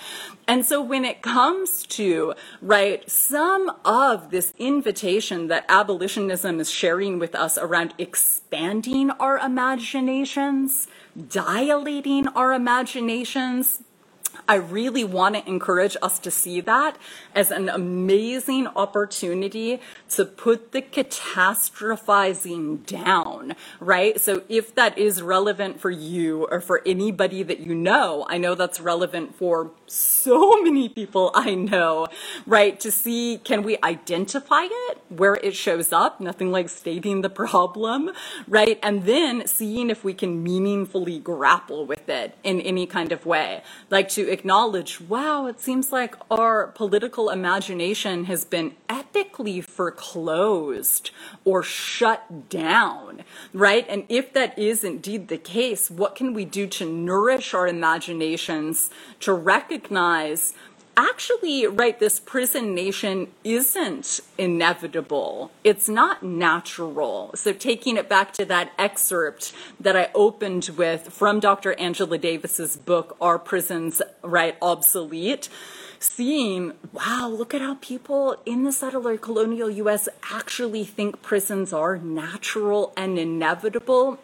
[0.47, 7.19] And so when it comes to, right, some of this invitation that abolitionism is sharing
[7.19, 10.87] with us around expanding our imaginations,
[11.29, 13.81] dilating our imaginations,
[14.47, 16.97] I really want to encourage us to see that
[17.33, 19.79] as an amazing opportunity
[20.11, 24.19] to put the catastrophizing down, right?
[24.19, 28.55] So if that is relevant for you or for anybody that you know, I know
[28.55, 32.07] that's relevant for so many people I know,
[32.45, 32.79] right?
[32.81, 36.19] To see, can we identify it where it shows up?
[36.19, 38.11] Nothing like stating the problem,
[38.47, 38.79] right?
[38.83, 43.61] And then seeing if we can meaningfully grapple with it in any kind of way.
[43.89, 51.11] Like to acknowledge, wow, it seems like our political imagination has been epically foreclosed
[51.43, 53.85] or shut down, right?
[53.89, 58.89] And if that is indeed the case, what can we do to nourish our imaginations
[59.21, 60.53] to recognize
[60.97, 65.51] actually, right, this prison nation isn't inevitable.
[65.63, 67.31] It's not natural.
[67.35, 71.73] So, taking it back to that excerpt that I opened with from Dr.
[71.79, 75.49] Angela Davis's book, Are Prisons, Right, Obsolete?
[75.99, 81.97] Seeing, wow, look at how people in the settler colonial US actually think prisons are
[81.97, 84.19] natural and inevitable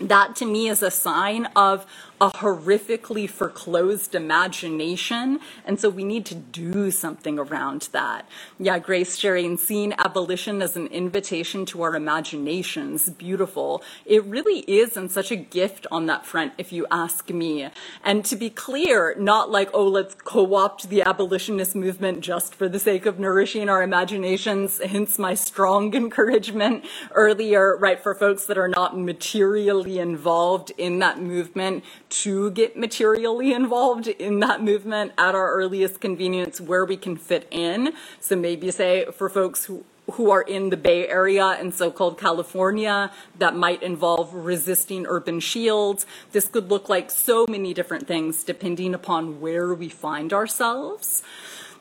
[0.00, 1.86] that to me is a sign of
[2.20, 5.40] a horrifically foreclosed imagination.
[5.64, 8.28] And so we need to do something around that.
[8.58, 13.82] Yeah, Grace sharing seeing abolition as an invitation to our imaginations, beautiful.
[14.04, 17.68] It really is and such a gift on that front, if you ask me.
[18.04, 22.78] And to be clear, not like, oh, let's co-opt the abolitionist movement just for the
[22.78, 28.68] sake of nourishing our imaginations, hence my strong encouragement earlier, right, for folks that are
[28.68, 35.52] not materially involved in that movement to get materially involved in that movement at our
[35.52, 37.92] earliest convenience where we can fit in.
[38.20, 43.12] So maybe say for folks who who are in the Bay Area and so-called California
[43.38, 46.06] that might involve resisting Urban Shields.
[46.32, 51.22] This could look like so many different things depending upon where we find ourselves.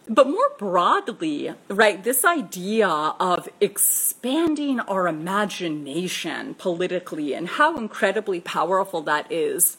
[0.09, 9.01] But more broadly, right, this idea of expanding our imagination politically and how incredibly powerful
[9.01, 9.78] that is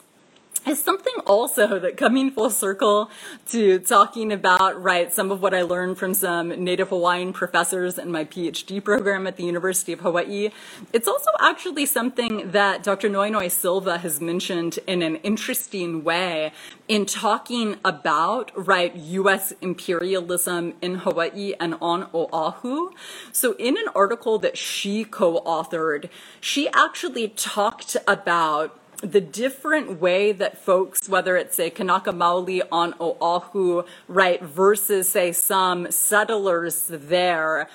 [0.69, 3.11] is something also that coming full circle
[3.49, 8.11] to talking about, right, some of what I learned from some Native Hawaiian professors in
[8.11, 10.51] my PhD program at the University of Hawaii.
[10.93, 13.09] It's also actually something that Dr.
[13.09, 16.53] Noenoe Silva has mentioned in an interesting way
[16.87, 19.53] in talking about, right, U.S.
[19.61, 22.91] imperialism in Hawaii and on Oahu.
[23.33, 26.09] So in an article that she co-authored,
[26.41, 32.95] she actually talked about the different way that folks, whether it's say Kanaka Maoli on
[33.01, 37.69] Oahu, right, versus say some settlers there,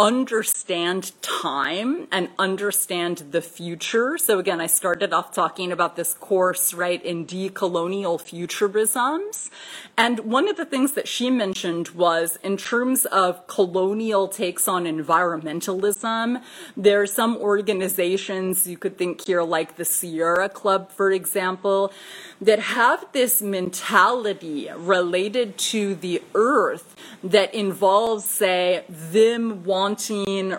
[0.00, 4.16] understand time and understand the future.
[4.16, 9.50] So again, I started off talking about this course, right, in decolonial futurisms.
[9.98, 14.84] And one of the things that she mentioned was in terms of colonial takes on
[14.84, 16.42] environmentalism,
[16.78, 21.92] there are some organizations you could think here like the Sierra Club, for example,
[22.40, 29.89] that have this mentality related to the earth that involves, say, them wanting,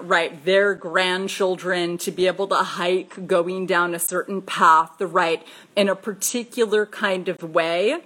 [0.01, 5.45] right, their grandchildren to be able to hike going down a certain path, the right,
[5.75, 8.01] in a particular kind of way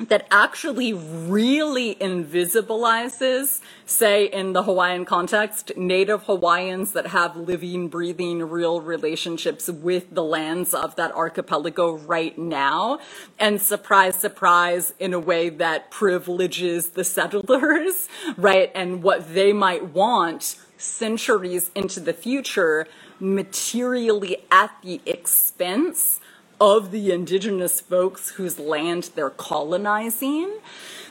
[0.00, 8.42] that actually really invisibilizes, say, in the Hawaiian context, Native Hawaiians that have living, breathing,
[8.42, 12.98] real relationships with the lands of that archipelago right now.
[13.38, 18.70] And surprise, surprise, in a way that privileges the settlers, right?
[18.74, 22.86] And what they might want centuries into the future
[23.20, 26.20] materially at the expense
[26.64, 30.50] of the indigenous folks whose land they're colonizing.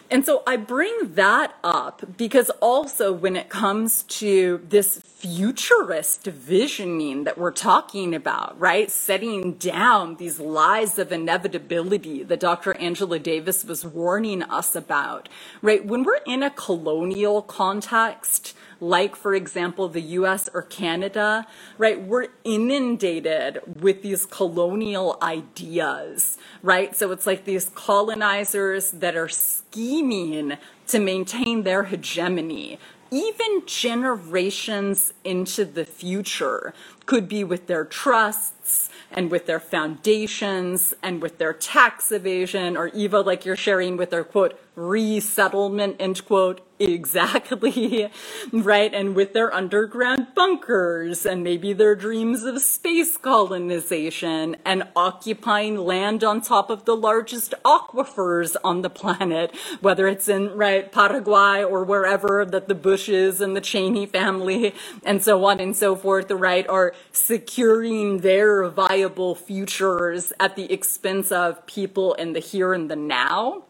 [0.09, 7.25] And so I bring that up because also when it comes to this futurist visioning
[7.25, 8.89] that we're talking about, right?
[8.89, 12.75] Setting down these lies of inevitability that Dr.
[12.77, 15.29] Angela Davis was warning us about,
[15.61, 15.85] right?
[15.85, 21.45] When we're in a colonial context, like for example the US or Canada,
[21.77, 22.01] right?
[22.01, 26.95] We're inundated with these colonial ideas, right?
[26.95, 30.57] So it's like these colonizers that are scheming
[30.87, 32.79] to maintain their hegemony.
[33.11, 36.73] Even generations into the future
[37.05, 42.87] could be with their trusts and with their foundations and with their tax evasion, or
[42.87, 48.09] even like you're sharing with their quote, resettlement, end quote, exactly,
[48.51, 48.93] right?
[48.93, 56.23] And with their underground bunkers and maybe their dreams of space colonization and occupying land
[56.23, 61.83] on top of the largest aquifers on the planet, whether it's in, right, Paraguay or
[61.83, 66.67] wherever that the Bushes and the Cheney family and so on and so forth, right,
[66.67, 72.95] are securing their viable futures at the expense of people in the here and the
[72.95, 73.63] now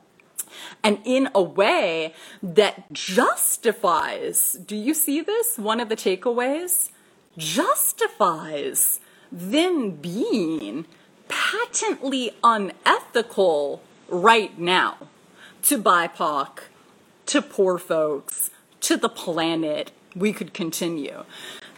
[0.83, 5.57] and in a way that justifies, do you see this?
[5.57, 6.89] One of the takeaways
[7.37, 8.99] justifies
[9.31, 10.85] them being
[11.27, 14.97] patently unethical right now
[15.63, 16.59] to BIPOC,
[17.27, 19.91] to poor folks, to the planet.
[20.15, 21.23] We could continue.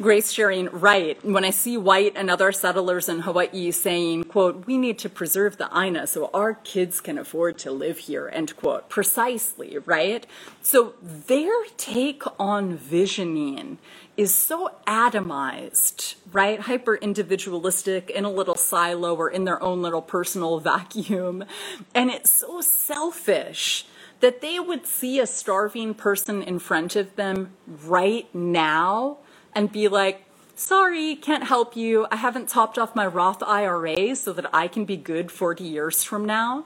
[0.01, 4.77] Grace sharing right when I see white and other settlers in Hawaii saying, quote, we
[4.77, 8.89] need to preserve the Aina so our kids can afford to live here, end quote.
[8.89, 10.27] Precisely, right?
[10.61, 13.77] So their take on visioning
[14.17, 16.59] is so atomized, right?
[16.59, 21.45] Hyper individualistic in a little silo or in their own little personal vacuum.
[21.93, 23.85] And it's so selfish
[24.19, 29.19] that they would see a starving person in front of them right now
[29.55, 30.25] and be like,
[30.55, 32.05] sorry, can't help you.
[32.11, 36.03] I haven't topped off my Roth IRA so that I can be good 40 years
[36.03, 36.65] from now.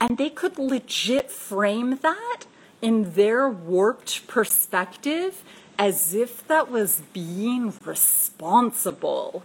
[0.00, 2.44] And they could legit frame that
[2.80, 5.42] in their warped perspective
[5.78, 9.42] as if that was being responsible.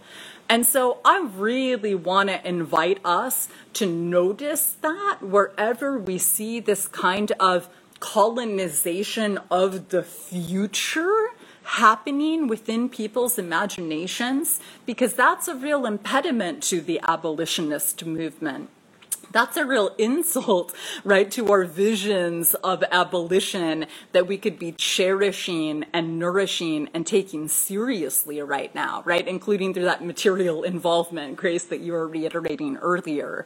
[0.48, 6.86] And so I really want to invite us to notice that wherever we see this
[6.86, 7.68] kind of
[8.00, 11.30] colonization of the future
[11.64, 18.70] happening within people's imaginations because that's a real impediment to the abolitionist movement.
[19.34, 25.86] That's a real insult, right, to our visions of abolition that we could be cherishing
[25.92, 31.80] and nourishing and taking seriously right now, right, including through that material involvement, Grace, that
[31.80, 33.44] you were reiterating earlier.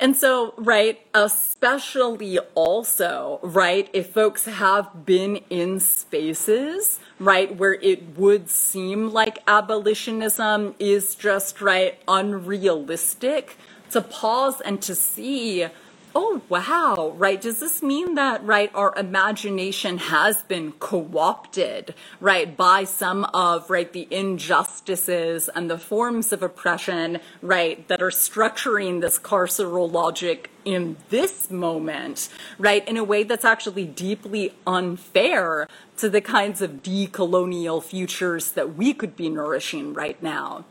[0.00, 8.16] And so, right, especially also, right, if folks have been in spaces, right, where it
[8.16, 13.58] would seem like abolitionism is just, right, unrealistic,
[13.90, 15.66] to pause and to see
[16.14, 17.14] oh wow.
[17.16, 17.40] Right.
[17.40, 23.92] Does this mean that right our imagination has been co-opted right by some of right
[23.92, 30.96] the injustices and the forms of oppression right that are structuring this carceral logic in
[31.08, 37.82] this moment right in a way that's actually deeply unfair to the kinds of decolonial
[37.82, 40.64] futures that we could be nourishing right now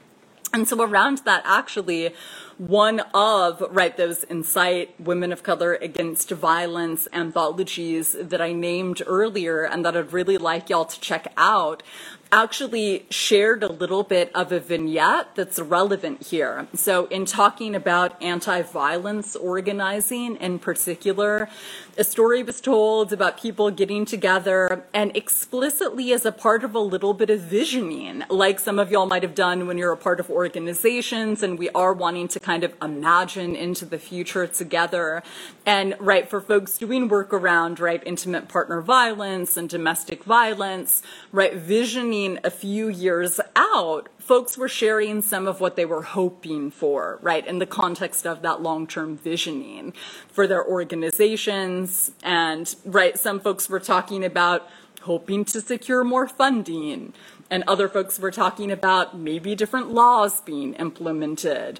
[0.53, 2.13] and so around that actually
[2.57, 9.63] one of right those Incite women of color against violence anthologies that i named earlier
[9.63, 11.83] and that i'd really like y'all to check out
[12.32, 16.67] actually shared a little bit of a vignette that's relevant here.
[16.75, 21.49] So, in talking about anti violence organizing in particular,
[21.97, 26.80] a story was told about people getting together and explicitly as a part of a
[26.80, 30.19] little bit of visioning, like some of y'all might have done when you're a part
[30.19, 35.23] of organizations and we are wanting to kind of imagine into the future together.
[35.65, 41.01] And right, for folks doing work around, right, intimate partner violence and domestic violence,
[41.32, 46.72] right, visioning a few years out, folks were sharing some of what they were hoping
[46.72, 49.93] for, right, in the context of that long term visioning
[50.28, 52.11] for their organizations.
[52.24, 54.67] And, right, some folks were talking about
[55.01, 57.13] hoping to secure more funding,
[57.49, 61.80] and other folks were talking about maybe different laws being implemented.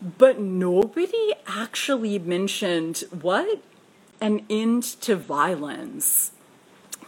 [0.00, 3.62] But nobody actually mentioned what?
[4.20, 6.32] An end to violence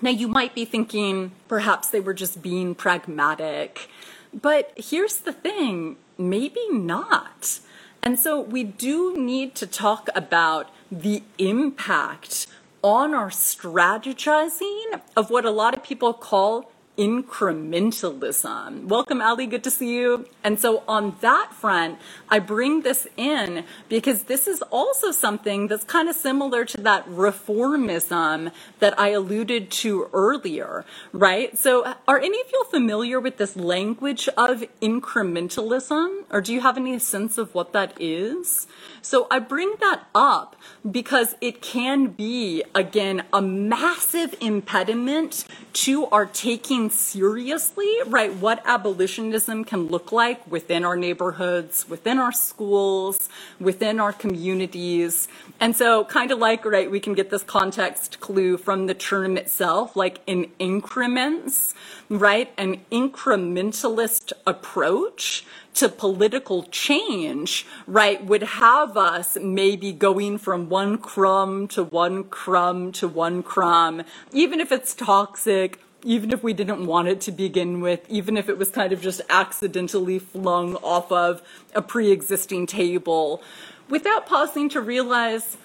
[0.03, 3.89] now, you might be thinking perhaps they were just being pragmatic,
[4.33, 7.61] but here's the thing maybe not.
[8.03, 12.47] And so we do need to talk about the impact
[12.83, 18.85] on our strategizing of what a lot of people call incrementalism.
[18.85, 19.47] Welcome, Ali.
[19.47, 20.27] Good to see you.
[20.45, 21.99] And so, on that front,
[22.29, 27.09] I bring this in because this is also something that's kind of similar to that
[27.09, 30.85] reformism that I alluded to earlier,
[31.15, 31.57] right?
[31.57, 36.77] So, are any of you familiar with this language of incrementalism, or do you have
[36.77, 38.67] any sense of what that is?
[39.03, 40.57] So, I bring that up
[40.89, 49.65] because it can be, again, a massive impediment to our taking seriously, right, what abolitionism
[49.65, 53.29] can look like within our neighborhoods, within our schools,
[53.59, 55.29] within our communities.
[55.61, 59.37] And so, kind of like, right, we can get this context clue from the term
[59.37, 61.75] itself, like in increments,
[62.09, 65.45] right, an incrementalist approach
[65.75, 72.93] to political change, right, would have us maybe going from one crumb to one crumb
[72.93, 74.03] to one crumb,
[74.33, 78.49] even if it's toxic, even if we didn't want it to begin with, even if
[78.49, 81.43] it was kind of just accidentally flung off of
[81.75, 83.43] a pre existing table,
[83.89, 85.57] without pausing to realize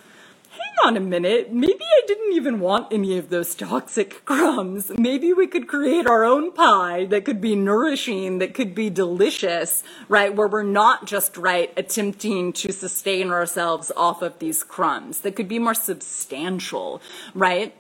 [0.55, 4.91] hang on a minute, maybe I didn't even want any of those toxic crumbs.
[4.97, 9.83] Maybe we could create our own pie that could be nourishing, that could be delicious,
[10.07, 10.35] right?
[10.35, 15.47] Where we're not just, right, attempting to sustain ourselves off of these crumbs, that could
[15.47, 17.01] be more substantial,
[17.33, 17.75] right?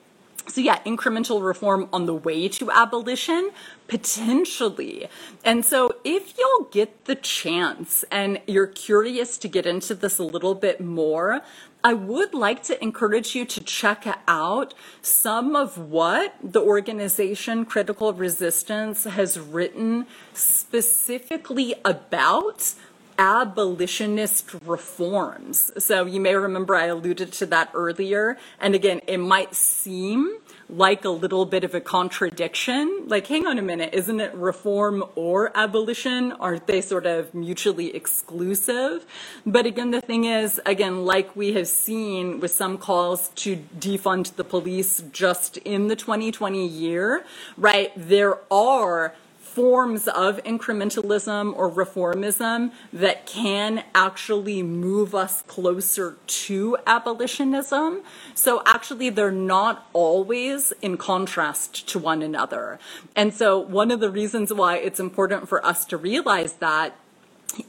[0.47, 3.49] So, yeah, incremental reform on the way to abolition,
[3.87, 5.07] potentially.
[5.43, 10.23] And so, if you'll get the chance and you're curious to get into this a
[10.23, 11.41] little bit more,
[11.85, 14.73] I would like to encourage you to check out
[15.03, 22.73] some of what the organization Critical Resistance has written specifically about
[23.19, 25.71] abolitionist reforms.
[25.77, 28.39] So you may remember I alluded to that earlier.
[28.59, 30.39] And again, it might seem
[30.69, 33.03] like a little bit of a contradiction.
[33.07, 36.31] Like, hang on a minute, isn't it reform or abolition?
[36.33, 39.05] Aren't they sort of mutually exclusive?
[39.45, 44.35] But again, the thing is, again, like we have seen with some calls to defund
[44.35, 47.25] the police just in the 2020 year,
[47.57, 47.91] right?
[47.95, 49.13] There are
[49.55, 58.03] forms of incrementalism or reformism that can actually move us closer to abolitionism.
[58.33, 62.79] So actually, they're not always in contrast to one another.
[63.15, 66.97] And so, one of the reasons why it's important for us to realize that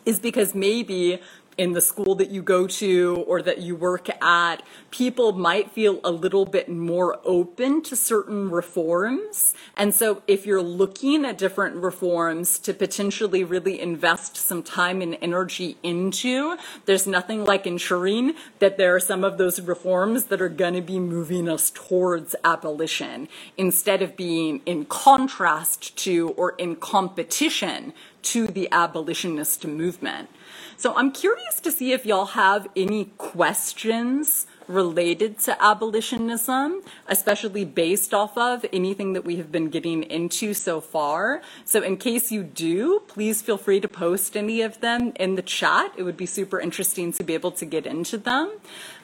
[0.05, 1.21] is because maybe
[1.59, 6.01] in the school that you go to or that you work at, people might feel
[6.05, 9.55] a little bit more open to certain reforms.
[9.77, 15.17] And so if you're looking at different reforms to potentially really invest some time and
[15.23, 20.49] energy into, there's nothing like ensuring that there are some of those reforms that are
[20.49, 26.77] going to be moving us towards abolition instead of being in contrast to or in
[26.77, 27.93] competition
[28.23, 30.29] to the abolitionist movement.
[30.77, 38.13] So I'm curious to see if y'all have any questions related to abolitionism, especially based
[38.13, 41.41] off of anything that we have been getting into so far.
[41.65, 45.43] So, in case you do, please feel free to post any of them in the
[45.43, 45.93] chat.
[45.97, 48.51] It would be super interesting to be able to get into them.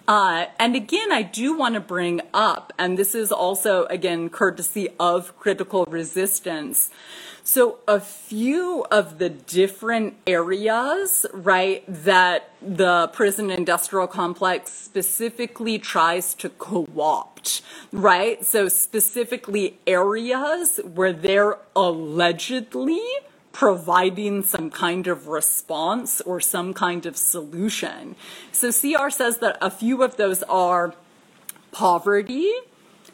[0.09, 4.89] Uh, and again, I do want to bring up, and this is also, again, courtesy
[4.99, 6.91] of critical resistance.
[7.45, 16.35] So, a few of the different areas, right, that the prison industrial complex specifically tries
[16.35, 18.45] to co opt, right?
[18.45, 23.03] So, specifically areas where they're allegedly
[23.53, 28.17] providing some kind of response or some kind of solution.
[28.51, 30.95] So CR says that a few of those are
[31.71, 32.51] poverty,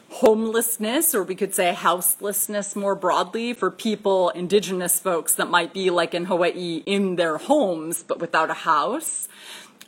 [0.09, 5.89] homelessness, or we could say houselessness more broadly for people, indigenous folks that might be
[5.89, 9.27] like in Hawaii in their homes but without a house,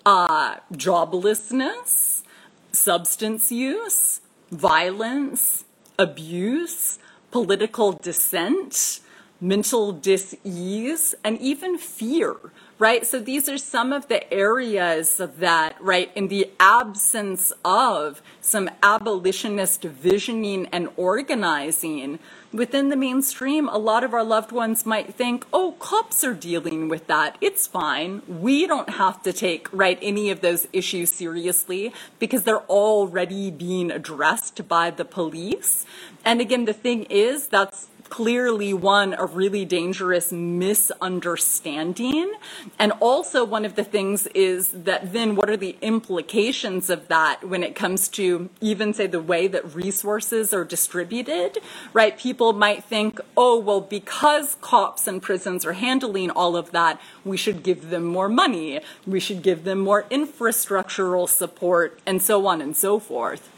[0.06, 2.24] uh, joblessness,
[2.72, 4.22] substance use,
[4.52, 5.66] violence,
[5.98, 7.00] abuse,
[7.32, 9.01] political dissent
[9.42, 12.36] mental dis-ease, and even fear,
[12.78, 13.06] right?
[13.06, 18.70] So these are some of the areas of that, right, in the absence of some
[18.84, 22.20] abolitionist visioning and organizing
[22.54, 26.90] within the mainstream, a lot of our loved ones might think, oh, cops are dealing
[26.90, 27.38] with that.
[27.40, 28.22] It's fine.
[28.28, 33.90] We don't have to take, right, any of those issues seriously because they're already being
[33.90, 35.86] addressed by the police.
[36.26, 42.34] And again, the thing is, that's clearly one a really dangerous misunderstanding.
[42.78, 47.48] And also one of the things is that then what are the implications of that
[47.48, 51.60] when it comes to even say the way that resources are distributed
[51.94, 52.18] right?
[52.18, 57.38] People might think oh well because cops and prisons are handling all of that we
[57.38, 58.82] should give them more money.
[59.08, 63.50] We should give them more infrastructural support and so on and so forth.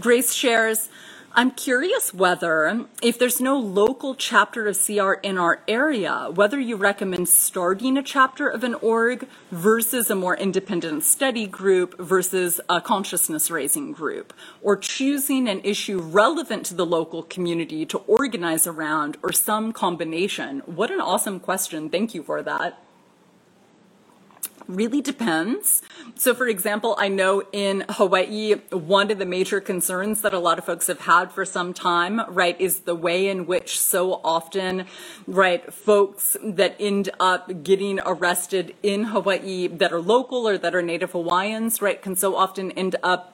[0.00, 0.88] Grace shares
[1.36, 6.76] I'm curious whether, if there's no local chapter of CR in our area, whether you
[6.76, 12.80] recommend starting a chapter of an org versus a more independent study group versus a
[12.80, 14.32] consciousness raising group,
[14.62, 20.60] or choosing an issue relevant to the local community to organize around, or some combination.
[20.66, 21.90] What an awesome question.
[21.90, 22.83] Thank you for that
[24.66, 25.82] really depends.
[26.14, 30.58] So, for example, I know in Hawaii, one of the major concerns that a lot
[30.58, 34.86] of folks have had for some time, right, is the way in which so often,
[35.26, 40.82] right, folks that end up getting arrested in Hawaii that are local or that are
[40.82, 43.33] Native Hawaiians, right, can so often end up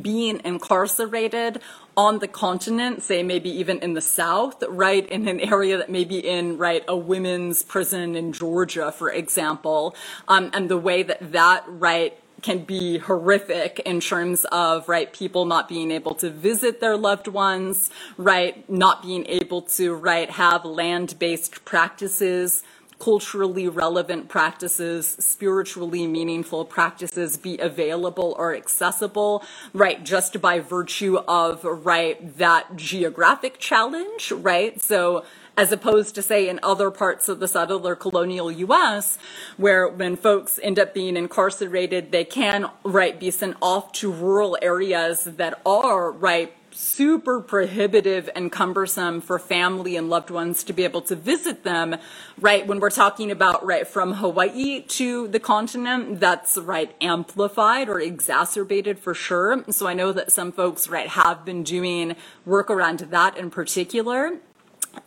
[0.00, 1.60] being incarcerated
[1.96, 6.04] on the continent, say maybe even in the South, right, in an area that may
[6.04, 9.94] be in, right, a women's prison in Georgia, for example,
[10.28, 15.44] um, and the way that that, right, can be horrific in terms of right people
[15.44, 20.64] not being able to visit their loved ones right not being able to right have
[20.64, 22.64] land-based practices
[23.02, 29.42] culturally relevant practices, spiritually meaningful practices be available or accessible,
[29.74, 34.80] right, just by virtue of, right, that geographic challenge, right?
[34.80, 35.24] So,
[35.56, 39.18] as opposed to say in other parts of the settler colonial US,
[39.56, 44.56] where when folks end up being incarcerated, they can, right, be sent off to rural
[44.62, 50.84] areas that are, right, super prohibitive and cumbersome for family and loved ones to be
[50.84, 51.96] able to visit them,
[52.40, 52.66] right?
[52.66, 58.98] When we're talking about, right, from Hawaii to the continent, that's, right, amplified or exacerbated
[58.98, 59.64] for sure.
[59.70, 64.38] So I know that some folks, right, have been doing work around that in particular.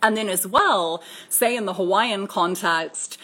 [0.02, 3.18] And then as well, say in the Hawaiian context,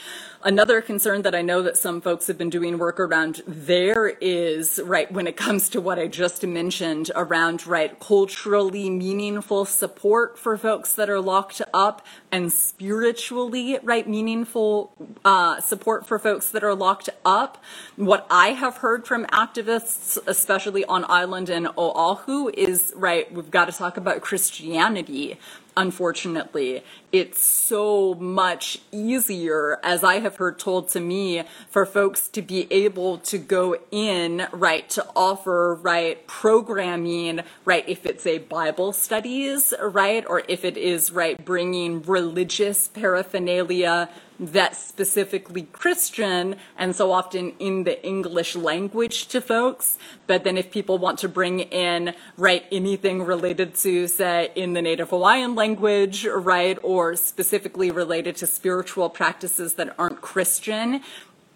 [0.45, 4.81] Another concern that I know that some folks have been doing work around there is,
[4.85, 10.57] right, when it comes to what I just mentioned around, right, culturally meaningful support for
[10.57, 14.93] folks that are locked up and spiritually, right, meaningful
[15.25, 17.63] uh, support for folks that are locked up.
[17.95, 23.67] What I have heard from activists, especially on island and Oahu, is, right, we've got
[23.67, 25.39] to talk about Christianity
[25.77, 26.85] unfortunately.
[27.13, 32.67] It's so much easier, as I have heard told to me, for folks to be
[32.73, 39.75] able to go in, right, to offer, right, programming, right, if it's a Bible studies,
[39.79, 44.09] right, or if it is, right, bringing religious paraphernalia
[44.41, 49.99] that's specifically Christian and so often in the English language to folks.
[50.27, 54.83] But then if people want to bring in, right, anything related to, say, in the
[54.83, 61.03] Native Hawaiian language, right, or specifically related to spiritual practices that aren't Christian,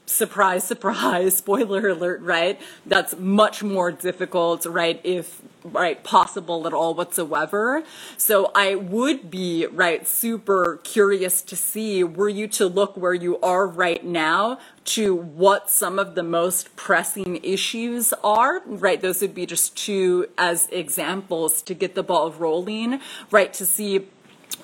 [0.07, 2.61] surprise, surprise, spoiler alert, right?
[2.87, 5.01] That's much more difficult, right?
[5.05, 7.83] If, right, possible at all whatsoever.
[8.17, 13.39] So I would be, right, super curious to see, were you to look where you
[13.41, 19.01] are right now to what some of the most pressing issues are, right?
[19.01, 23.01] Those would be just two as examples to get the ball rolling,
[23.33, 23.53] right?
[23.55, 24.07] To see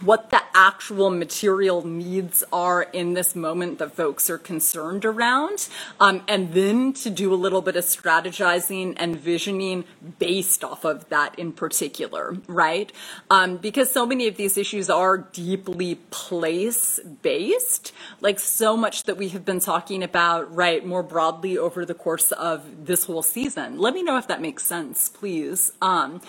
[0.04, 5.68] what the actual material needs are in this moment that folks are concerned around,
[6.00, 9.84] um, and then to do a little bit of strategizing and visioning
[10.18, 12.92] based off of that in particular, right?
[13.30, 19.16] Um, because so many of these issues are deeply place based, like so much that
[19.16, 23.78] we have been talking about, right, more broadly over the course of this whole season.
[23.78, 25.72] Let me know if that makes sense, please.
[25.80, 26.20] Um,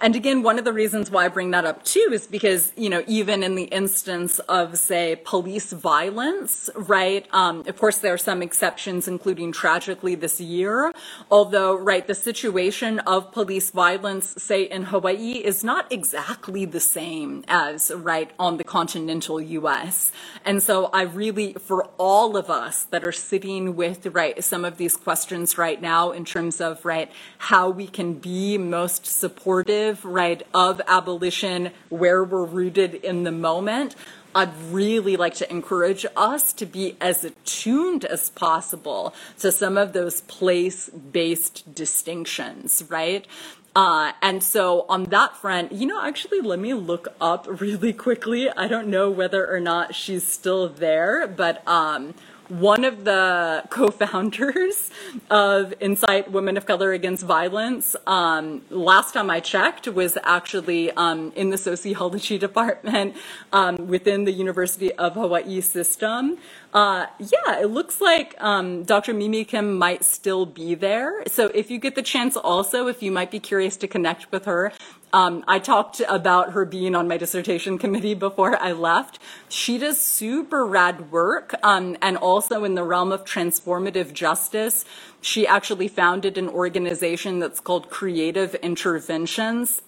[0.00, 2.88] and again, one of the reasons why I bring that up too is because, you
[2.88, 7.26] know, even in the instance of, say, police violence, right?
[7.32, 10.92] Um, of course, there are some exceptions, including tragically this year.
[11.28, 17.44] Although, right, the situation of police violence, say, in Hawaii is not exactly the same
[17.48, 20.12] as, right, on the continental U.S.
[20.44, 24.76] And so I really, for all of us that are sitting with, right, some of
[24.76, 30.44] these questions right now in terms of, right, how we can be most supportive right,
[30.54, 33.96] of abolition where we're rooted in the moment.
[34.34, 39.92] I'd really like to encourage us to be as attuned as possible to some of
[39.92, 43.26] those place based distinctions, right?
[43.74, 48.50] Uh, and so on that front, you know, actually, let me look up really quickly.
[48.50, 52.14] I don't know whether or not she's still there, but um,
[52.50, 54.90] one of the co-founders
[55.30, 61.32] of Incite Women of Color Against Violence, um, last time I checked, was actually um,
[61.36, 63.16] in the sociology department
[63.52, 66.38] um, within the University of Hawaii system.
[66.72, 69.14] Uh, yeah, it looks like um, Dr.
[69.14, 71.24] Mimi Kim might still be there.
[71.26, 74.44] So if you get the chance also, if you might be curious to connect with
[74.44, 74.72] her,
[75.12, 79.18] um, I talked about her being on my dissertation committee before I left.
[79.48, 84.84] She does super rad work, um, and also in the realm of transformative justice.
[85.20, 89.82] She actually founded an organization that's called Creative Interventions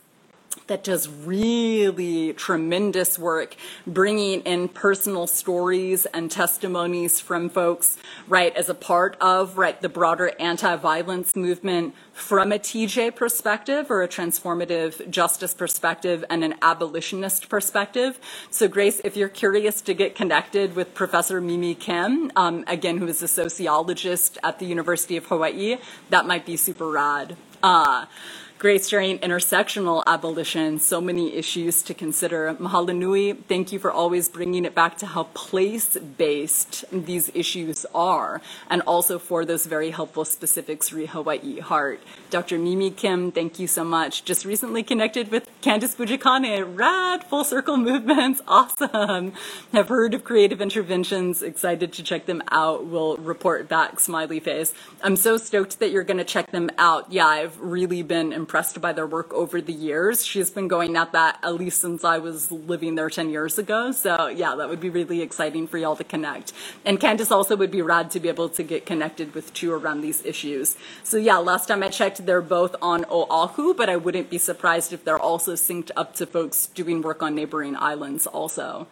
[0.67, 3.57] that does really tremendous work
[3.87, 7.97] bringing in personal stories and testimonies from folks
[8.29, 14.03] right as a part of right the broader anti-violence movement from a TJ perspective or
[14.03, 18.19] a transformative justice perspective and an abolitionist perspective.
[18.51, 23.07] So Grace, if you're curious to get connected with Professor Mimi Kim, um, again, who
[23.07, 25.79] is a sociologist at the University of Hawaii,
[26.11, 27.37] that might be super rad.
[27.63, 28.07] Uh,
[28.63, 32.55] Grace during intersectional abolition, so many issues to consider.
[32.61, 38.41] Mahalo nui, thank you for always bringing it back to how place-based these issues are,
[38.71, 41.99] and also for those very helpful specifics re Hawaii Heart.
[42.31, 42.57] Dr.
[42.57, 44.25] Mimi Kim, thank you so much.
[44.25, 49.33] Just recently connected with Candace Fujikane, rad full circle movements, awesome.
[49.73, 52.85] Have heard of creative interventions, excited to check them out.
[52.87, 54.75] We'll report back, smiley face.
[55.05, 57.13] I'm so stoked that you're gonna check them out.
[57.13, 60.27] Yeah, I've really been impressed by their work over the years.
[60.27, 63.93] She's been going at that at least since I was living there 10 years ago.
[63.93, 66.53] So yeah, that would be really exciting for y'all to connect.
[66.85, 70.01] And Candace also would be rad to be able to get connected with Chu around
[70.01, 70.77] these issues.
[71.05, 74.93] So yeah, last time I checked, they're both on Oahu, but I wouldn't be surprised
[74.93, 78.87] if they're also synced up to folks doing work on neighboring islands also.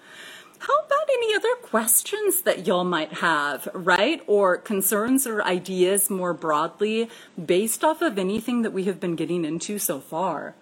[0.61, 4.23] How about any other questions that y'all might have, right?
[4.27, 7.09] Or concerns or ideas more broadly
[7.43, 10.55] based off of anything that we have been getting into so far?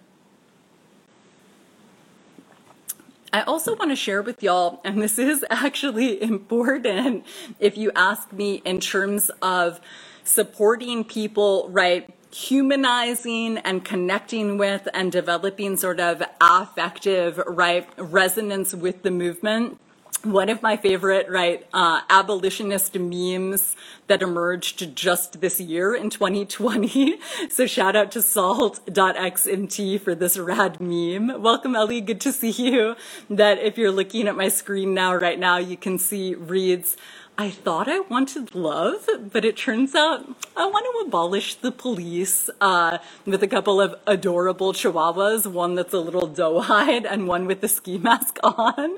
[3.31, 7.25] I also want to share with y'all, and this is actually important
[7.59, 9.79] if you ask me in terms of
[10.23, 12.09] supporting people, right?
[12.31, 19.79] Humanizing and connecting with and developing sort of affective right resonance with the movement
[20.23, 23.75] one of my favorite, right, uh, abolitionist memes
[24.07, 27.19] that emerged just this year in 2020.
[27.49, 31.41] So shout out to salt.xmt for this rad meme.
[31.41, 32.01] Welcome, Ellie.
[32.01, 32.95] Good to see you.
[33.29, 36.95] That if you're looking at my screen now, right now, you can see reads,
[37.39, 40.27] I thought I wanted love, but it turns out
[40.57, 45.93] I want to abolish the police uh, with a couple of adorable chihuahuas, one that's
[45.93, 48.97] a little doe-eyed and one with the ski mask on.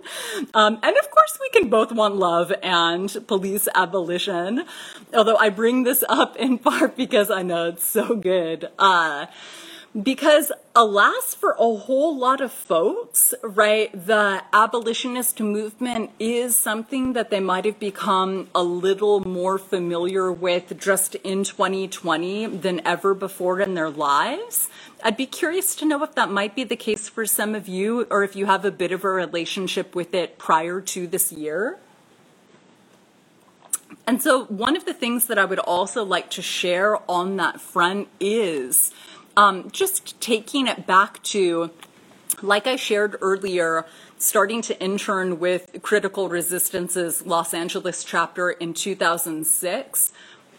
[0.55, 4.65] Um, and of course, we can both want love and police abolition.
[5.13, 8.69] Although I bring this up in part because I know it's so good.
[8.79, 9.27] Uh,
[9.99, 17.29] because alas for a whole lot of folks right the abolitionist movement is something that
[17.29, 23.59] they might have become a little more familiar with just in 2020 than ever before
[23.59, 24.69] in their lives.
[25.03, 28.07] I'd be curious to know if that might be the case for some of you
[28.09, 31.79] or if you have a bit of a relationship with it prior to this year.
[34.07, 37.59] And so one of the things that i would also like to share on that
[37.59, 38.93] front is
[39.37, 41.71] um, just taking it back to,
[42.41, 43.85] like I shared earlier,
[44.17, 50.13] starting to intern with Critical Resistance's Los Angeles chapter in 2006.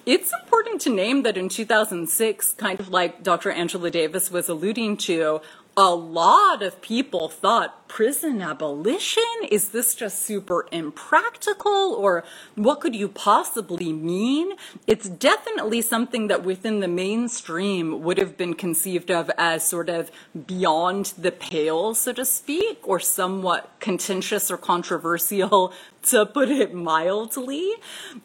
[0.05, 3.51] It's important to name that in 2006, kind of like Dr.
[3.51, 5.41] Angela Davis was alluding to,
[5.77, 9.23] a lot of people thought prison abolition?
[9.51, 11.93] Is this just super impractical?
[11.93, 12.25] Or
[12.55, 14.53] what could you possibly mean?
[14.87, 20.11] It's definitely something that within the mainstream would have been conceived of as sort of
[20.47, 27.75] beyond the pale, so to speak, or somewhat contentious or controversial to put it mildly.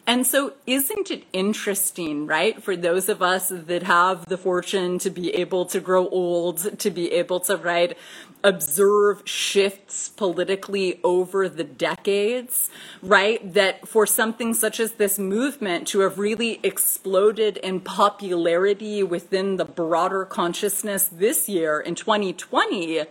[0.08, 5.10] And so, isn't it interesting, right, for those of us that have the fortune to
[5.10, 7.98] be able to grow old, to be able to, right,
[8.44, 12.70] observe shifts politically over the decades,
[13.02, 13.54] right?
[13.54, 19.66] That for something such as this movement to have really exploded in popularity within the
[19.66, 23.06] broader consciousness this year in 2020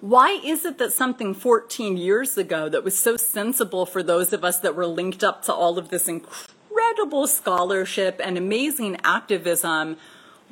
[0.00, 4.44] Why is it that something 14 years ago that was so sensible for those of
[4.44, 9.96] us that were linked up to all of this incredible scholarship and amazing activism,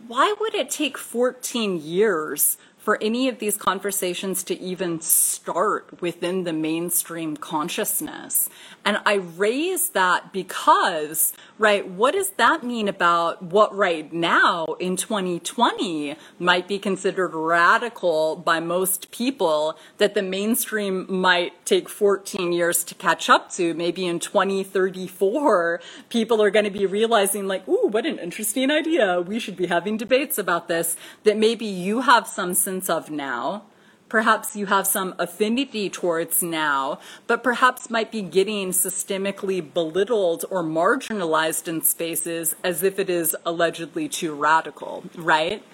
[0.08, 6.44] why would it take 14 years for any of these conversations to even start within
[6.44, 8.50] the mainstream consciousness.
[8.84, 14.96] And I raise that because, right, what does that mean about what right now in
[14.96, 22.84] 2020 might be considered radical by most people that the mainstream might take 14 years
[22.84, 23.72] to catch up to?
[23.72, 25.80] Maybe in 2034,
[26.10, 29.22] people are going to be realizing, like, ooh, what an interesting idea.
[29.22, 30.98] We should be having debates about this.
[31.22, 33.64] That maybe you have some sense of now.
[34.08, 40.62] Perhaps you have some affinity towards now, but perhaps might be getting systemically belittled or
[40.62, 45.64] marginalized in spaces as if it is allegedly too radical, right?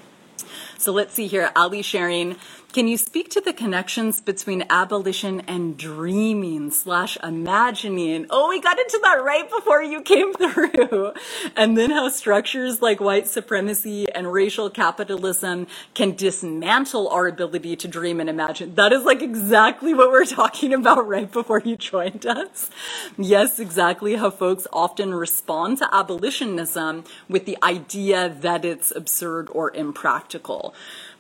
[0.81, 1.51] So let's see here.
[1.55, 2.37] Ali sharing
[2.73, 8.27] can you speak to the connections between abolition and dreaming slash imagining?
[8.31, 11.13] Oh, we got into that right before you came through.
[11.57, 17.89] And then how structures like white supremacy and racial capitalism can dismantle our ability to
[17.89, 18.77] dream and imagine.
[18.77, 22.71] That is like exactly what we're talking about right before you joined us.
[23.19, 29.75] Yes, exactly how folks often respond to abolitionism with the idea that it's absurd or
[29.75, 30.70] impractical.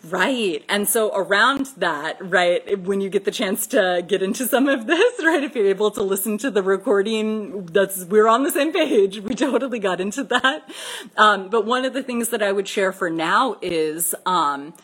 [0.02, 0.64] Right.
[0.68, 4.86] And so around that, right, when you get the chance to get into some of
[4.86, 8.72] this, right, if you're able to listen to the recording, that's, we're on the same
[8.72, 9.20] page.
[9.30, 10.68] We totally got into that.
[11.16, 14.74] Um, but one of the things that I would share for now is, um,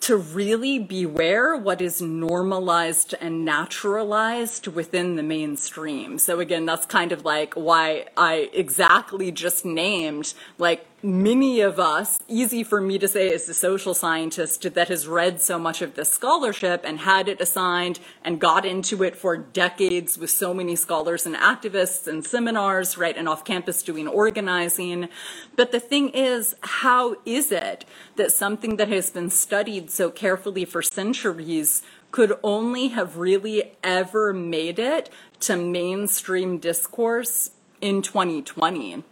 [0.00, 6.18] to really beware what is normalized and naturalized within the mainstream.
[6.18, 12.18] So again, that's kind of like why I exactly just named like many of us,
[12.26, 15.94] easy for me to say as a social scientist that has read so much of
[15.94, 20.74] this scholarship and had it assigned and got into it for decades with so many
[20.74, 25.08] scholars and activists and seminars, right, and off campus doing organizing.
[25.54, 27.84] But the thing is, how is it
[28.16, 34.32] that something that has been studied so carefully for centuries could only have really ever
[34.32, 39.04] made it to mainstream discourse in 2020?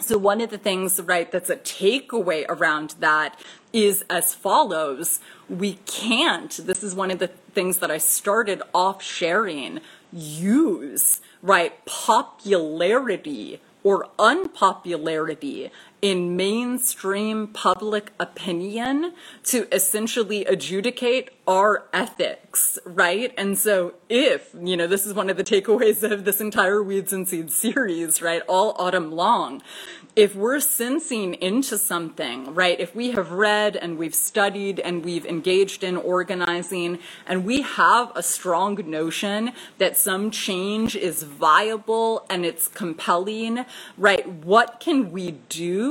[0.00, 3.38] So one of the things, right, that's a takeaway around that
[3.72, 5.20] is as follows.
[5.48, 9.80] We can't, this is one of the things that I started off sharing,
[10.12, 15.70] use, right, popularity or unpopularity
[16.02, 19.12] in mainstream public opinion
[19.44, 23.34] to essentially adjudicate our ethics, right?
[23.36, 27.12] And so if, you know, this is one of the takeaways of this entire Weeds
[27.12, 29.60] and Seeds series, right, all autumn long,
[30.16, 35.24] if we're sensing into something, right, if we have read and we've studied and we've
[35.26, 42.44] engaged in organizing and we have a strong notion that some change is viable and
[42.44, 43.64] it's compelling,
[43.96, 45.89] right, what can we do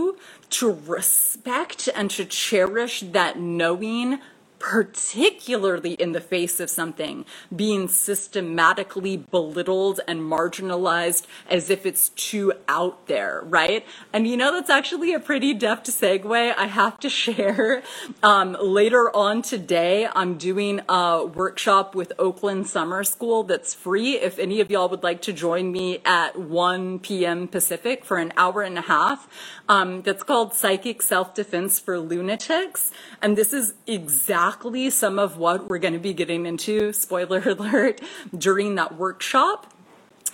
[0.50, 4.20] to respect and to cherish that knowing
[4.60, 12.53] particularly in the face of something being systematically belittled and marginalized as if it's too
[12.68, 13.86] out there, right?
[14.12, 17.82] And you know, that's actually a pretty deft segue I have to share.
[18.22, 24.18] Um, later on today, I'm doing a workshop with Oakland Summer School that's free.
[24.18, 27.47] If any of y'all would like to join me at 1 p.m.
[27.47, 29.28] Pacific for an hour and a half,
[29.70, 32.91] um, that's called Psychic Self Defense for Lunatics.
[33.22, 34.49] And this is exactly
[34.89, 38.02] some of what we're going to be getting into, spoiler alert,
[38.36, 39.74] during that workshop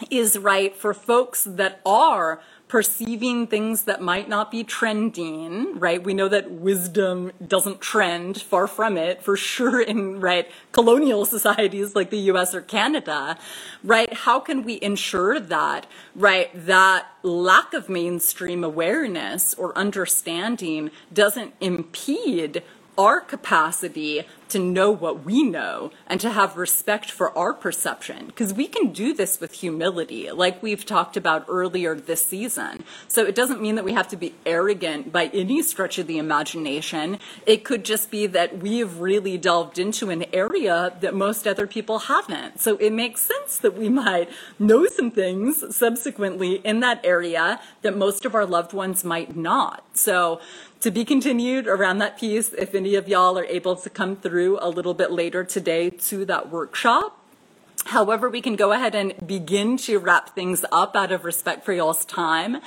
[0.09, 6.03] is right for folks that are perceiving things that might not be trending, right?
[6.03, 11.95] We know that wisdom doesn't trend, far from it, for sure in, right, colonial societies
[11.95, 13.37] like the US or Canada,
[13.83, 14.11] right?
[14.11, 15.85] How can we ensure that,
[16.15, 22.63] right, that lack of mainstream awareness or understanding doesn't impede
[22.97, 28.27] our capacity to know what we know and to have respect for our perception.
[28.27, 32.83] Because we can do this with humility like we've talked about earlier this season.
[33.07, 36.17] So it doesn't mean that we have to be arrogant by any stretch of the
[36.17, 37.19] imagination.
[37.45, 41.99] It could just be that we've really delved into an area that most other people
[41.99, 42.59] haven't.
[42.59, 44.29] So it makes sense that we might
[44.59, 49.83] know some things subsequently in that area that most of our loved ones might not.
[49.93, 50.39] So
[50.81, 54.34] to be continued around that piece if any of y'all are able to come through
[54.39, 57.21] a little bit later today to that workshop
[57.85, 61.71] However, we can go ahead and begin to wrap things up out of respect for
[61.71, 62.57] y'all's time.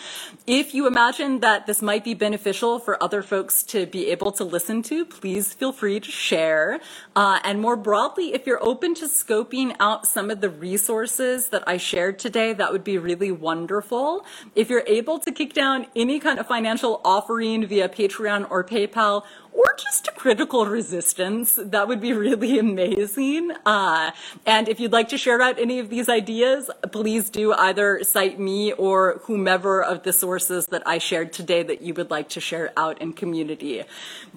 [0.46, 4.44] If you imagine that this might be beneficial for other folks to be able to
[4.44, 6.78] listen to, please feel free to share.
[7.16, 11.64] Uh, and more broadly, if you're open to scoping out some of the resources that
[11.66, 14.24] I shared today, that would be really wonderful.
[14.54, 19.24] If you're able to kick down any kind of financial offering via Patreon or PayPal,
[19.58, 21.58] or just a critical resistance.
[21.60, 23.50] That would be really amazing.
[23.66, 24.12] Uh,
[24.46, 28.38] and if you'd like to share out any of these ideas, please do either cite
[28.38, 32.40] me or whomever of the sources that I shared today that you would like to
[32.40, 33.82] share out in community.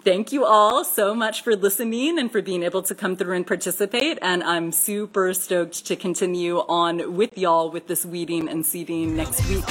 [0.03, 3.45] Thank you all so much for listening and for being able to come through and
[3.45, 4.17] participate.
[4.23, 9.47] And I'm super stoked to continue on with y'all with this weeding and seeding next
[9.47, 9.63] week.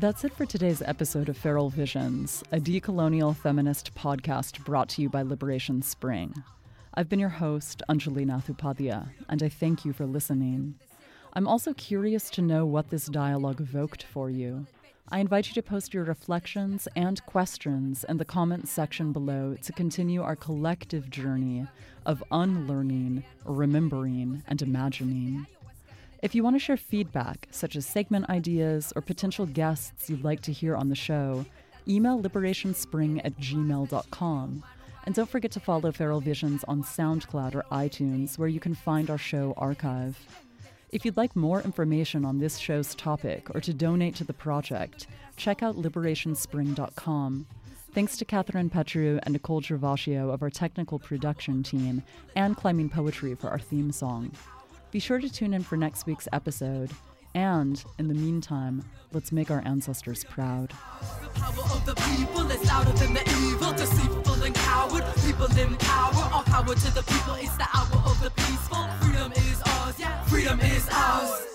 [0.00, 5.10] That's it for today's episode of Feral Visions, a decolonial feminist podcast brought to you
[5.10, 6.32] by Liberation Spring.
[6.94, 10.76] I've been your host, Anjali Nath Upadhyaya, and I thank you for listening.
[11.34, 14.66] I'm also curious to know what this dialogue evoked for you.
[15.10, 19.72] I invite you to post your reflections and questions in the comments section below to
[19.74, 21.66] continue our collective journey
[22.06, 25.46] of unlearning, remembering, and imagining.
[26.22, 30.42] If you want to share feedback, such as segment ideas or potential guests you'd like
[30.42, 31.46] to hear on the show,
[31.88, 34.62] email liberationspring at gmail.com.
[35.06, 39.08] And don't forget to follow Feral Visions on SoundCloud or iTunes, where you can find
[39.08, 40.18] our show archive.
[40.90, 45.06] If you'd like more information on this show's topic or to donate to the project,
[45.36, 47.46] check out liberationspring.com.
[47.94, 52.02] Thanks to Catherine Petru and Nicole Gervasio of our technical production team
[52.36, 54.32] and Climbing PoeTree for our theme song.
[54.90, 56.90] Be sure to tune in for next week's episode.
[57.34, 60.72] And in the meantime, let's make our ancestors proud.
[61.22, 65.04] The power of the people is louder than the evil, deceitful and coward.
[65.24, 67.34] People in power, all power to the people.
[67.34, 68.88] It's the hour of the peaceful.
[69.00, 70.22] Freedom is ours, yeah.
[70.24, 71.49] Freedom is ours.